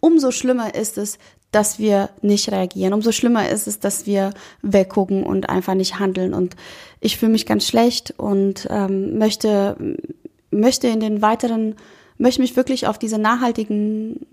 [0.01, 1.17] Umso schlimmer ist es,
[1.51, 2.93] dass wir nicht reagieren.
[2.93, 4.31] Umso schlimmer ist es, dass wir
[4.61, 6.33] weggucken und einfach nicht handeln.
[6.33, 6.55] Und
[6.99, 9.75] ich fühle mich ganz schlecht und ähm, möchte,
[10.51, 11.75] möchte in den weiteren,
[12.17, 14.27] möchte mich wirklich auf diese nachhaltigen,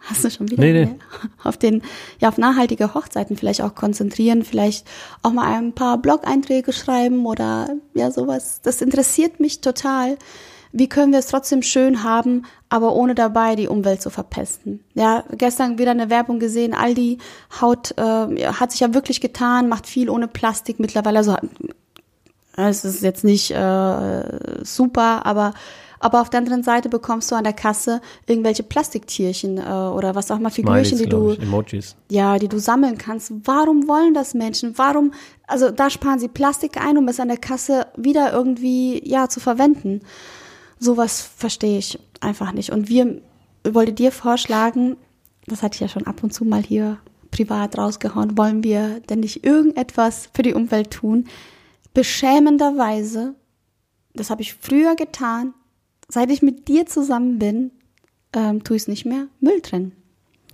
[0.00, 0.62] hast du schon wieder?
[0.62, 0.84] Nee, nee.
[0.86, 0.98] Ne?
[1.44, 1.82] Auf den,
[2.20, 4.86] ja, auf nachhaltige Hochzeiten vielleicht auch konzentrieren, vielleicht
[5.22, 8.60] auch mal ein paar Blog-Einträge schreiben oder ja, sowas.
[8.62, 10.16] Das interessiert mich total.
[10.72, 14.84] Wie können wir es trotzdem schön haben, aber ohne dabei die Umwelt zu verpesten?
[14.94, 16.74] Ja, gestern wieder eine Werbung gesehen.
[16.74, 17.18] Aldi
[17.60, 21.18] haut, äh, hat sich ja wirklich getan, macht viel ohne Plastik mittlerweile.
[21.18, 21.36] Also
[22.56, 25.54] es ist jetzt nicht äh, super, aber
[26.00, 30.30] aber auf der anderen Seite bekommst du an der Kasse irgendwelche Plastiktierchen äh, oder was
[30.30, 31.96] auch mal Figürchen, die du Emojis.
[32.10, 33.32] ja, die du sammeln kannst.
[33.44, 34.76] Warum wollen das Menschen?
[34.76, 35.12] Warum,
[35.46, 39.40] also da sparen sie Plastik ein, um es an der Kasse wieder irgendwie, ja, zu
[39.40, 40.00] verwenden.
[40.78, 42.70] Sowas verstehe ich einfach nicht.
[42.70, 43.20] Und wir,
[43.74, 44.96] wollte dir vorschlagen,
[45.46, 46.98] das hatte ich ja schon ab und zu mal hier
[47.30, 51.26] privat rausgehauen, wollen wir denn nicht irgendetwas für die Umwelt tun?
[51.94, 53.34] Beschämenderweise,
[54.14, 55.54] das habe ich früher getan,
[56.08, 57.70] seit ich mit dir zusammen bin,
[58.34, 59.92] ähm, tue ich es nicht mehr, Müll trennen.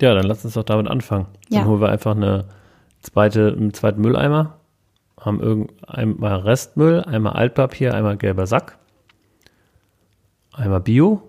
[0.01, 1.27] Ja, dann lass uns doch damit anfangen.
[1.49, 1.59] Ja.
[1.59, 2.45] Dann holen wir einfach eine
[3.01, 4.59] zweite, einen zweiten Mülleimer,
[5.19, 8.77] haben irgend, einmal Restmüll, einmal Altpapier, einmal gelber Sack,
[10.53, 11.21] einmal Bio.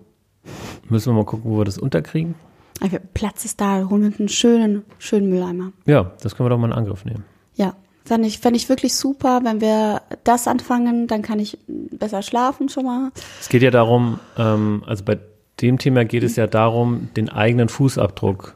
[0.89, 2.35] Müssen wir mal gucken, wo wir das unterkriegen.
[2.79, 5.71] Einfach Platz ist da, holen wir einen schönen, schönen Mülleimer.
[5.85, 7.25] Ja, das können wir doch mal in Angriff nehmen.
[7.55, 7.75] Ja,
[8.07, 9.41] fände ich, fänd ich wirklich super.
[9.43, 13.11] Wenn wir das anfangen, dann kann ich besser schlafen schon mal.
[13.39, 15.19] Es geht ja darum, ähm, also bei
[15.61, 18.55] dem Thema geht es ja darum, den eigenen Fußabdruck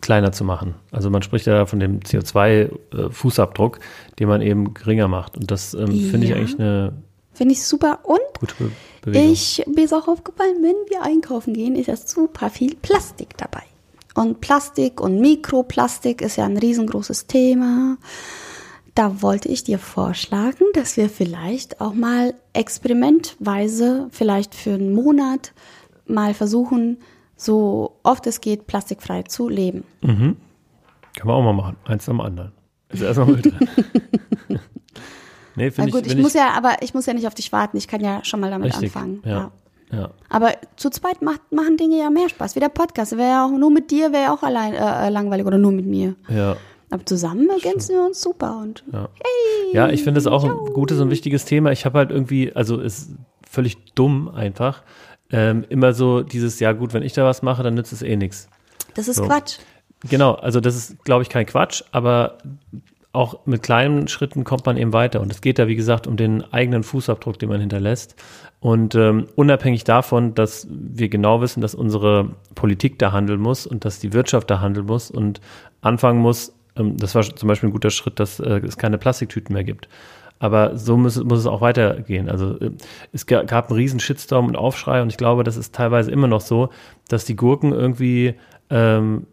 [0.00, 0.74] kleiner zu machen.
[0.90, 3.78] Also man spricht ja von dem CO2-Fußabdruck,
[4.18, 5.36] den man eben geringer macht.
[5.36, 6.36] Und das ähm, finde ich Ja.
[6.36, 6.92] eigentlich eine
[7.32, 7.98] Finde ich super.
[8.04, 8.70] Und Be
[9.02, 9.32] Bewegung.
[9.32, 13.62] ich, mir ist auch aufgefallen, wenn wir einkaufen gehen, ist ja super viel Plastik dabei.
[14.14, 17.98] Und Plastik und Mikroplastik ist ja ein riesengroßes Thema.
[18.96, 25.52] Da wollte ich dir vorschlagen, dass wir vielleicht auch mal experimentweise, vielleicht für einen Monat,
[26.06, 26.96] mal versuchen,
[27.36, 29.84] so oft es geht, plastikfrei zu leben.
[31.14, 31.76] Kann man auch mal machen.
[31.84, 32.52] Eins am anderen.
[32.88, 33.68] Ist erstmal Müll drin.
[35.56, 37.76] nee, Na gut, ich, ich, muss ja, aber ich muss ja nicht auf dich warten.
[37.76, 38.96] Ich kann ja schon mal damit richtig.
[38.96, 39.20] anfangen.
[39.26, 39.50] Ja.
[39.92, 40.10] ja.
[40.30, 42.56] Aber zu zweit macht, machen Dinge ja mehr Spaß.
[42.56, 43.14] Wie der Podcast.
[43.18, 45.72] Wäre ja auch nur mit dir, wäre ja auch allein äh, äh, langweilig oder nur
[45.72, 46.14] mit mir.
[46.30, 46.56] Ja.
[46.96, 49.08] Aber zusammen ergänzen wir uns super und Ja.
[49.74, 51.70] Ja, ich finde es auch ein gutes und wichtiges Thema.
[51.70, 53.10] Ich habe halt irgendwie, also ist
[53.46, 54.82] völlig dumm einfach,
[55.30, 58.16] ähm, immer so dieses, ja gut, wenn ich da was mache, dann nützt es eh
[58.16, 58.48] nichts.
[58.94, 59.24] das ist So.
[59.24, 59.58] Quatsch.
[60.08, 62.38] Genau, also das ist, glaube ich, kein Quatsch, aber
[63.12, 65.20] auch mit kleinen Schritten kommt man eben weiter.
[65.20, 68.14] Und es geht da, wie gesagt, um den eigenen Fußabdruck, den man hinterlässt.
[68.60, 73.84] Und ähm, unabhängig davon, dass wir genau wissen, dass unsere Politik da handeln muss und
[73.84, 75.40] dass die Wirtschaft da handeln muss und
[75.82, 79.52] anfangen muss, ähm, das war zum Beispiel ein guter Schritt, dass äh, es keine Plastiktüten
[79.54, 79.88] mehr gibt.
[80.38, 82.28] Aber so muss, muss es auch weitergehen.
[82.28, 82.70] Also äh,
[83.12, 86.26] es ga- gab einen riesen Shitstorm und Aufschrei und ich glaube, das ist teilweise immer
[86.28, 86.68] noch so,
[87.08, 88.34] dass die Gurken irgendwie
[88.68, 89.26] ähm,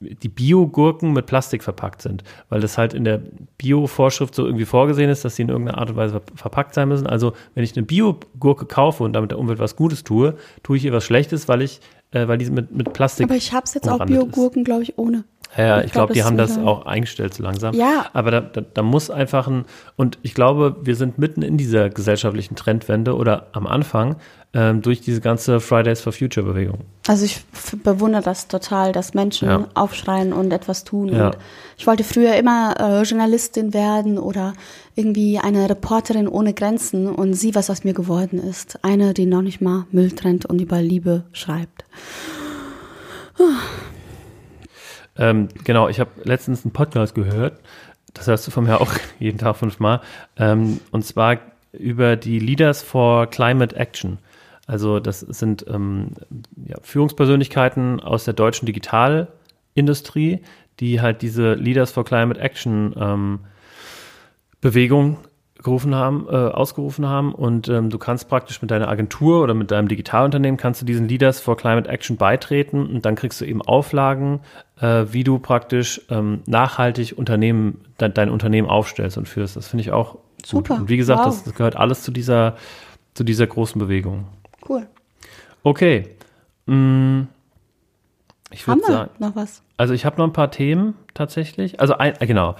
[0.00, 3.20] die Bio-Gurken mit Plastik verpackt sind, weil das halt in der
[3.58, 6.88] Bio-Vorschrift so irgendwie vorgesehen ist, dass sie in irgendeiner Art und Weise ver- verpackt sein
[6.88, 7.06] müssen.
[7.06, 10.84] Also wenn ich eine Bio-Gurke kaufe und damit der Umwelt was Gutes tue, tue ich
[10.84, 11.80] ihr was Schlechtes, weil ich,
[12.12, 14.04] äh, weil die mit, mit Plastik Aber ich hab's jetzt auch.
[14.04, 15.24] Biogurken, glaube ich, ohne.
[15.56, 17.74] Ja, Ich ich glaub, glaube, die das haben das auch eingestellt so langsam.
[17.74, 18.06] Ja.
[18.12, 19.64] Aber da, da, da muss einfach ein,
[19.96, 24.16] und ich glaube, wir sind mitten in dieser gesellschaftlichen Trendwende oder am Anfang
[24.54, 26.80] ähm, durch diese ganze Fridays for Future Bewegung.
[27.08, 27.42] Also ich
[27.82, 29.66] bewundere das total, dass Menschen Ja.
[29.74, 31.08] aufschreien und etwas tun.
[31.08, 31.26] Ja.
[31.26, 31.36] Und
[31.78, 34.52] ich wollte früher immer äh, Journalistin werden oder
[34.94, 38.78] irgendwie eine Reporterin ohne Grenzen und sieh, was aus mir geworden ist.
[38.82, 41.84] Eine, die noch nicht mal Müll trennt und über Liebe schreibt.
[45.18, 47.60] Ähm, genau, ich habe letztens einen Podcast gehört,
[48.14, 50.00] das hörst du von mir auch jeden Tag fünfmal,
[50.36, 51.38] ähm, und zwar
[51.72, 54.18] über die Leaders for Climate Action.
[54.66, 56.12] Also das sind ähm,
[56.66, 60.40] ja, Führungspersönlichkeiten aus der deutschen Digitalindustrie,
[60.80, 63.40] die halt diese Leaders for Climate Action ähm,
[64.60, 65.18] Bewegung
[65.66, 69.72] gerufen haben, äh, ausgerufen haben und ähm, du kannst praktisch mit deiner Agentur oder mit
[69.72, 73.62] deinem Digitalunternehmen kannst du diesen Leaders for Climate Action beitreten und dann kriegst du eben
[73.62, 74.40] Auflagen,
[74.80, 79.56] äh, wie du praktisch ähm, nachhaltig Unternehmen, de dein Unternehmen aufstellst und führst.
[79.56, 80.22] Das finde ich auch gut.
[80.46, 80.76] Super.
[80.76, 81.26] Und wie gesagt, Wow.
[81.26, 82.56] das, das gehört alles zu dieser,
[83.14, 84.28] zu dieser großen Bewegung.
[84.68, 84.86] Cool.
[85.64, 86.10] Okay.
[86.66, 87.22] Mm,
[88.52, 89.62] ich würde sagen, noch was?
[89.76, 91.80] also ich habe noch ein paar Themen tatsächlich.
[91.80, 92.54] Also ein, äh, genau.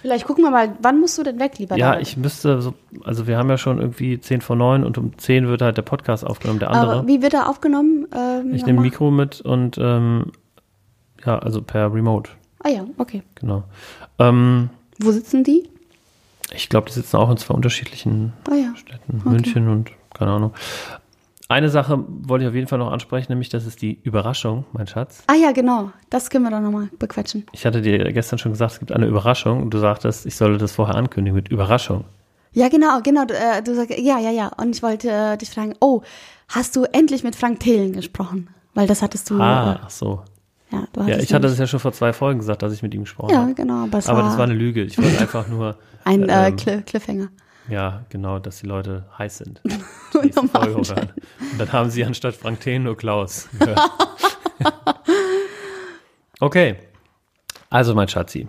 [0.00, 2.06] Vielleicht gucken wir mal, wann musst du denn weg, lieber Ja, David?
[2.06, 2.74] ich müsste so,
[3.04, 5.82] also wir haben ja schon irgendwie 10 vor 9 und um 10 wird halt der
[5.82, 6.98] Podcast aufgenommen, der andere.
[7.00, 8.06] Aber wie wird er aufgenommen?
[8.14, 8.80] Ähm, ich nehme?
[8.80, 10.32] Mikro mit und ähm,
[11.24, 12.30] ja, also per Remote,
[12.62, 13.22] Ah ja, okay.
[13.36, 13.64] genau.
[14.18, 14.70] Ähm,
[15.00, 15.68] Wo sitzen die?
[16.54, 18.74] ich glaube, die sitzen auch in zwei unterschiedlichen Ah ja.
[18.76, 20.54] Städten, München und keine Ahnung.
[21.50, 24.86] Eine Sache wollte ich auf jeden Fall noch ansprechen, nämlich das ist die Überraschung, mein
[24.86, 25.22] Schatz.
[25.28, 25.90] Ah ja, genau.
[26.10, 27.46] Das können wir doch nochmal bequatschen.
[27.52, 30.58] Ich hatte dir gestern schon gesagt, es gibt eine Überraschung und du sagtest, ich solle
[30.58, 32.04] das vorher ankündigen mit Überraschung.
[32.52, 33.24] Ja, genau, genau.
[33.24, 34.48] Du, äh, du sagst, ja, ja, ja.
[34.58, 36.02] Und ich wollte äh, dich fragen, oh,
[36.48, 38.48] hast du endlich mit Frank Thelen gesprochen?
[38.74, 39.40] Weil das hattest du.
[39.40, 40.22] Ah, ach so.
[40.70, 42.82] Äh, ja, du Ja, ich hatte das ja schon vor zwei Folgen gesagt, dass ich
[42.82, 43.54] mit ihm gesprochen Ja, habe.
[43.54, 43.84] genau.
[43.84, 44.82] Aber, Aber war das war eine Lüge.
[44.82, 47.28] Ich wollte einfach nur, ein äh, ähm, Cli- Cliffhanger.
[47.68, 49.62] Ja, genau, dass die Leute heiß sind.
[50.14, 50.38] Und
[51.58, 53.48] dann haben sie anstatt Frank Thelen nur Klaus
[56.40, 56.76] okay.
[57.70, 58.48] Also, mein Schatzi.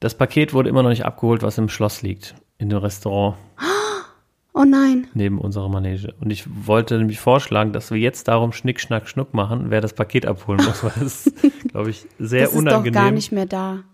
[0.00, 2.34] Das Paket wurde immer noch nicht abgeholt, was im Schloss liegt.
[2.58, 3.36] In dem Restaurant
[4.52, 5.06] Oh nein.
[5.14, 6.12] neben unserer Manege.
[6.20, 9.92] Und ich wollte nämlich vorschlagen, dass wir jetzt darum Schnick, Schnack, Schnuck machen, wer das
[9.94, 11.32] Paket abholen muss, weil das,
[11.68, 12.92] glaube ich, sehr Das ist unangenehm.
[12.92, 13.84] doch gar nicht mehr da.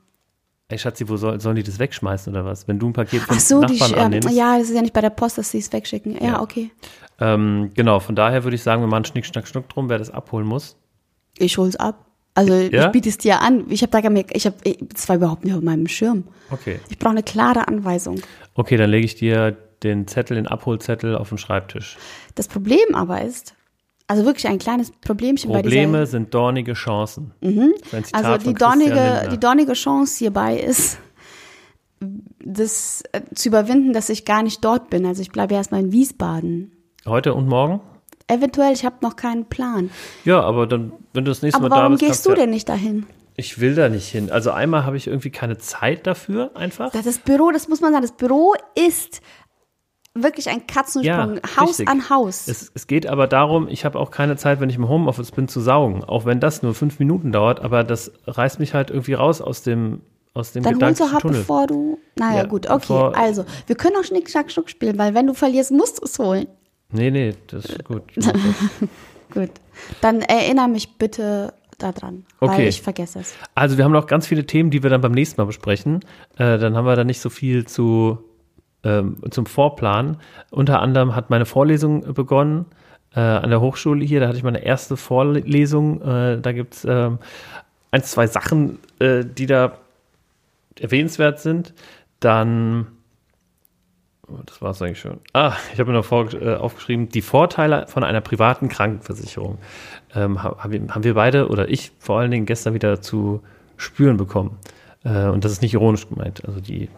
[0.69, 2.67] Ey, Schatzi, wo soll, sollen die das wegschmeißen oder was?
[2.67, 4.31] Wenn du ein Paket von Ach so, die, Nachbarn sch- ähm, annimmst.
[4.31, 6.14] ja, das ist ja nicht bei der Post, dass sie es wegschicken.
[6.17, 6.41] Ja, Ja.
[6.43, 6.71] okay.
[7.21, 10.11] Ähm, genau, von daher würde ich sagen, wir machen Schnick, Schnack, Schnuck drum, wer das
[10.11, 10.77] abholen muss.
[11.39, 12.05] Ich hol's ab.
[12.35, 12.87] Also Ja?
[12.87, 13.64] ich biete es dir an.
[13.71, 14.57] Ich habe da gar nicht, ich habe,
[14.93, 16.25] das war überhaupt nicht auf meinem Schirm.
[16.51, 16.81] Okay.
[16.91, 18.21] Ich brauche eine klare Anweisung.
[18.55, 21.97] Okay, dann lege ich dir den Zettel, den Abholzettel auf den Schreibtisch.
[22.35, 23.55] Das Problem aber ist,
[24.09, 27.33] also wirklich ein kleines Problemchen bei dieser Probleme sind dornige Chancen.
[27.41, 27.75] Mhm.
[28.13, 30.99] Also die dornige, die dornige Chance hierbei ist,
[32.45, 35.07] das äh, zu überwinden, dass ich gar nicht dort bin.
[35.07, 36.73] Also ich bleibe erstmal in Wiesbaden.
[37.07, 37.81] Heute und morgen?
[38.29, 39.91] Eventuell, ich habe noch keinen Plan.
[40.25, 42.31] Ja, aber dann, wenn du das nächste Aber Mal da warum bist, gehst kannst du
[42.31, 43.07] ja- denn nicht dahin?
[43.39, 44.31] Ich will da nicht hin.
[44.31, 46.91] Also einmal habe ich irgendwie keine Zeit dafür, einfach.
[46.93, 49.21] Das, das Büro, das muss man sagen, das Büro ist
[50.23, 51.89] wirklich ein Katzensprung, Haus richtig.
[51.89, 52.49] an Haus.
[52.49, 55.49] Es, es geht aber darum, ich habe auch keine Zeit, wenn ich im Homeoffice bin,
[55.49, 56.03] zu saugen.
[56.05, 59.62] Auch wenn das nur fünf Minuten dauert, aber das reißt mich halt irgendwie raus aus
[59.62, 60.01] dem,
[60.35, 61.39] aus dem Dann holst du Tunnel.
[61.41, 61.99] bevor du.
[62.19, 63.12] Naja, Ja, gut, okay.
[63.14, 66.19] also, wir können auch Schnick, Schnack, Schnuck spielen, weil wenn du verlierst, musst du es
[66.19, 66.47] holen.
[66.93, 68.03] Nee, nee, das ist gut.
[69.35, 69.51] Gut.
[70.01, 72.69] Dann erinnere mich bitte daran, weil Okay.
[72.69, 73.35] ich vergesse es.
[73.55, 76.01] Also wir haben noch ganz viele Themen, die wir dann beim nächsten Mal besprechen.
[76.39, 78.19] Äh, dann haben wir da nicht so viel zu,
[78.87, 80.18] ähm, zum Vorplan.
[80.51, 82.66] Unter anderem hat meine Vorlesung begonnen
[83.14, 84.20] äh, an der Hochschule hier.
[84.20, 86.01] Da hatte ich meine erste Vorlesung.
[86.03, 87.18] Äh, da gibt es ähm,
[87.91, 89.72] ein, zwei Sachen, äh, die da
[90.78, 91.74] erwähnenswert sind.
[92.20, 92.87] Dann,
[94.28, 95.18] oh, das war es eigentlich schon.
[95.32, 99.59] Ah, ich habe mir noch vor, äh, aufgeschrieben, die Vorteile von einer privaten Krankenversicherung
[100.14, 103.43] ähm, ha- haben, wir, haben wir beide oder ich vor allen Dingen gestern wieder zu
[103.76, 104.59] spüren bekommen.
[105.05, 106.45] Äh, und das ist nicht ironisch gemeint.
[106.47, 106.89] Also die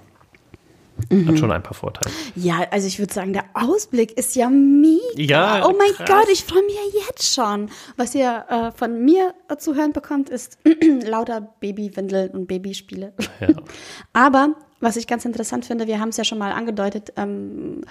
[1.26, 2.10] hat schon ein paar Vorteile.
[2.34, 4.98] Ja, also ich würde sagen, der Ausblick ist ja mega.
[5.16, 6.08] Ja, oh mein krass.
[6.08, 7.70] Gott, ich freue mich ja jetzt schon.
[7.96, 10.58] Was ihr äh, von mir zu hören bekommt, ist
[11.04, 13.12] lauter Babywindeln und Babyspiele.
[13.40, 13.48] Ja.
[14.12, 17.82] Aber was ich ganz interessant finde, wir haben es ja schon mal angedeutet, ähm,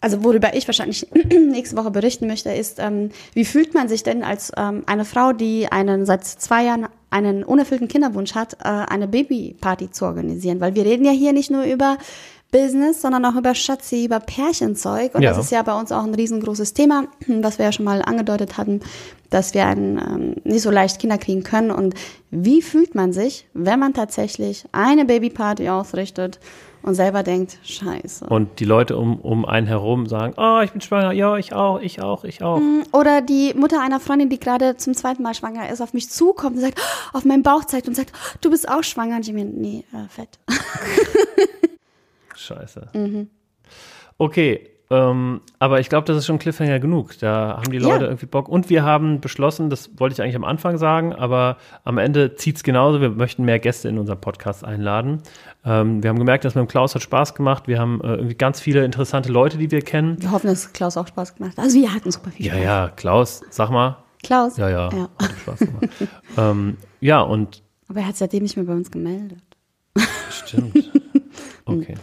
[0.00, 1.06] also worüber ich wahrscheinlich
[1.50, 5.32] nächste Woche berichten möchte, ist, ähm, wie fühlt man sich denn als ähm, eine Frau,
[5.32, 10.60] die einen seit zwei Jahren einen unerfüllten Kinderwunsch hat, äh, eine Babyparty zu organisieren?
[10.60, 11.98] Weil wir reden ja hier nicht nur über
[12.50, 15.14] Business, sondern auch über Schatzi, über Pärchenzeug.
[15.14, 15.30] Und Ja.
[15.30, 18.56] das ist ja bei uns auch ein riesengroßes Thema, was wir ja schon mal angedeutet
[18.56, 18.80] hatten,
[19.30, 21.70] dass wir einen, ähm, nicht so leicht Kinder kriegen können.
[21.70, 21.94] Und
[22.30, 26.38] wie fühlt man sich, wenn man tatsächlich eine Babyparty ausrichtet
[26.88, 28.26] und selber denkt, scheiße.
[28.26, 31.80] Und die Leute um, um einen herum sagen, oh, ich bin schwanger, ja, ich auch,
[31.80, 32.60] ich auch, ich auch.
[32.92, 36.56] Oder die Mutter einer Freundin, die gerade zum zweiten Mal schwanger ist, auf mich zukommt
[36.56, 36.80] und sagt,
[37.12, 39.16] auf meinen Bauch zeigt und sagt, du bist auch schwanger.
[39.16, 40.38] Und ich mir, nee, äh, fett.
[42.34, 42.88] Scheiße.
[42.94, 43.28] Mhm.
[44.16, 47.18] Okay, ähm, aber ich glaube, das ist schon Cliffhanger genug.
[47.18, 48.10] Da haben die Leute Ja.
[48.10, 48.48] irgendwie Bock.
[48.48, 52.62] Und wir haben beschlossen, das wollte ich eigentlich am Anfang sagen, aber am Ende zieht's
[52.62, 53.00] genauso.
[53.00, 55.22] Wir möchten mehr Gäste in unseren Podcast einladen.
[55.64, 57.68] Ähm, wir haben gemerkt, dass mit dem Klaus hat Spaß gemacht.
[57.68, 60.16] Wir haben äh, irgendwie ganz viele interessante Leute, die wir kennen.
[60.22, 61.64] Wir hoffen, dass Klaus auch Spaß gemacht hat.
[61.64, 62.64] Also wir hatten super viel Ja, Spaß.
[62.64, 63.98] ja, Klaus, sag mal.
[64.22, 64.56] Klaus?
[64.56, 65.08] Ja, ja, ja.
[65.42, 65.86] Spaß gemacht.
[66.38, 69.38] ähm, ja, und Aber er hat seitdem nicht mehr bei uns gemeldet.
[70.30, 70.90] stimmt.
[71.66, 71.96] Okay.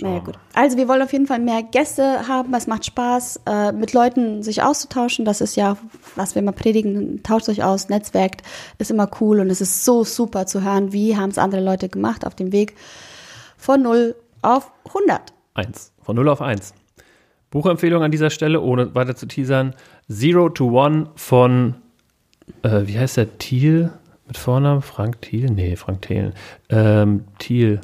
[0.00, 0.38] Naja, gut.
[0.54, 2.54] Also wir wollen auf jeden Fall mehr Gäste haben.
[2.54, 5.24] Es macht Spaß, äh, mit Leuten sich auszutauschen.
[5.24, 5.76] Das ist ja,
[6.14, 7.22] was wir immer predigen.
[7.22, 8.42] Tauscht euch aus, netzwerkt,
[8.78, 11.88] ist immer cool und es ist so super zu hören, wie haben es andere Leute
[11.88, 12.74] gemacht auf dem Weg
[13.56, 15.32] von 0 auf 100.
[15.54, 15.92] Eins.
[16.02, 16.72] Von 0 auf 1.
[17.50, 19.74] Buchempfehlung an dieser Stelle, ohne weiter zu teasern.
[20.08, 21.74] Zero to One von,
[22.62, 23.38] äh, wie heißt der?
[23.38, 23.90] Thiel?
[24.26, 24.82] Mit Vornamen?
[24.82, 25.46] Frank Thiel?
[25.50, 26.34] Nee, Frank Thiel.
[26.68, 27.80] Ähm, Thiel.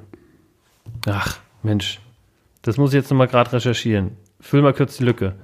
[1.07, 2.01] Ach, Mensch.
[2.65, 4.13] Das muss ich jetzt nochmal gerade recherchieren.
[4.41, 5.35] Füll mal kurz die Lücke.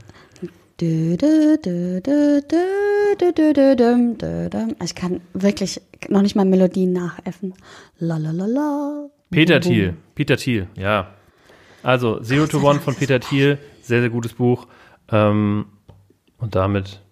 [4.83, 7.53] Ich kann wirklich noch nicht mal Melodien nachäffen.
[7.99, 9.11] Lalalala.
[9.31, 9.97] Peter Thiel.
[10.15, 11.13] Peter Thiel, ja.
[11.83, 13.59] Also Zero to One von Peter Thiel.
[13.83, 14.67] Sehr, sehr gutes Buch.
[15.13, 15.67] Ähm,
[16.39, 17.03] und damit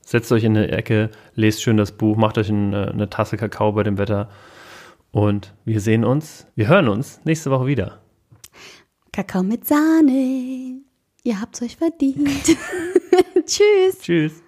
[0.00, 3.36] setzt euch in eine Ecke, lest schön das Buch, macht euch eine, äh, eine Tasse
[3.36, 4.28] Kakao bei dem Wetter.
[5.12, 8.01] Und wir sehen uns, wir hören uns nächste Woche wieder.
[9.12, 10.80] Kakao mit Sahne.
[11.22, 12.56] Ihr habt's euch verdient.
[13.46, 13.98] Tschüss.
[14.00, 14.41] Tschüss.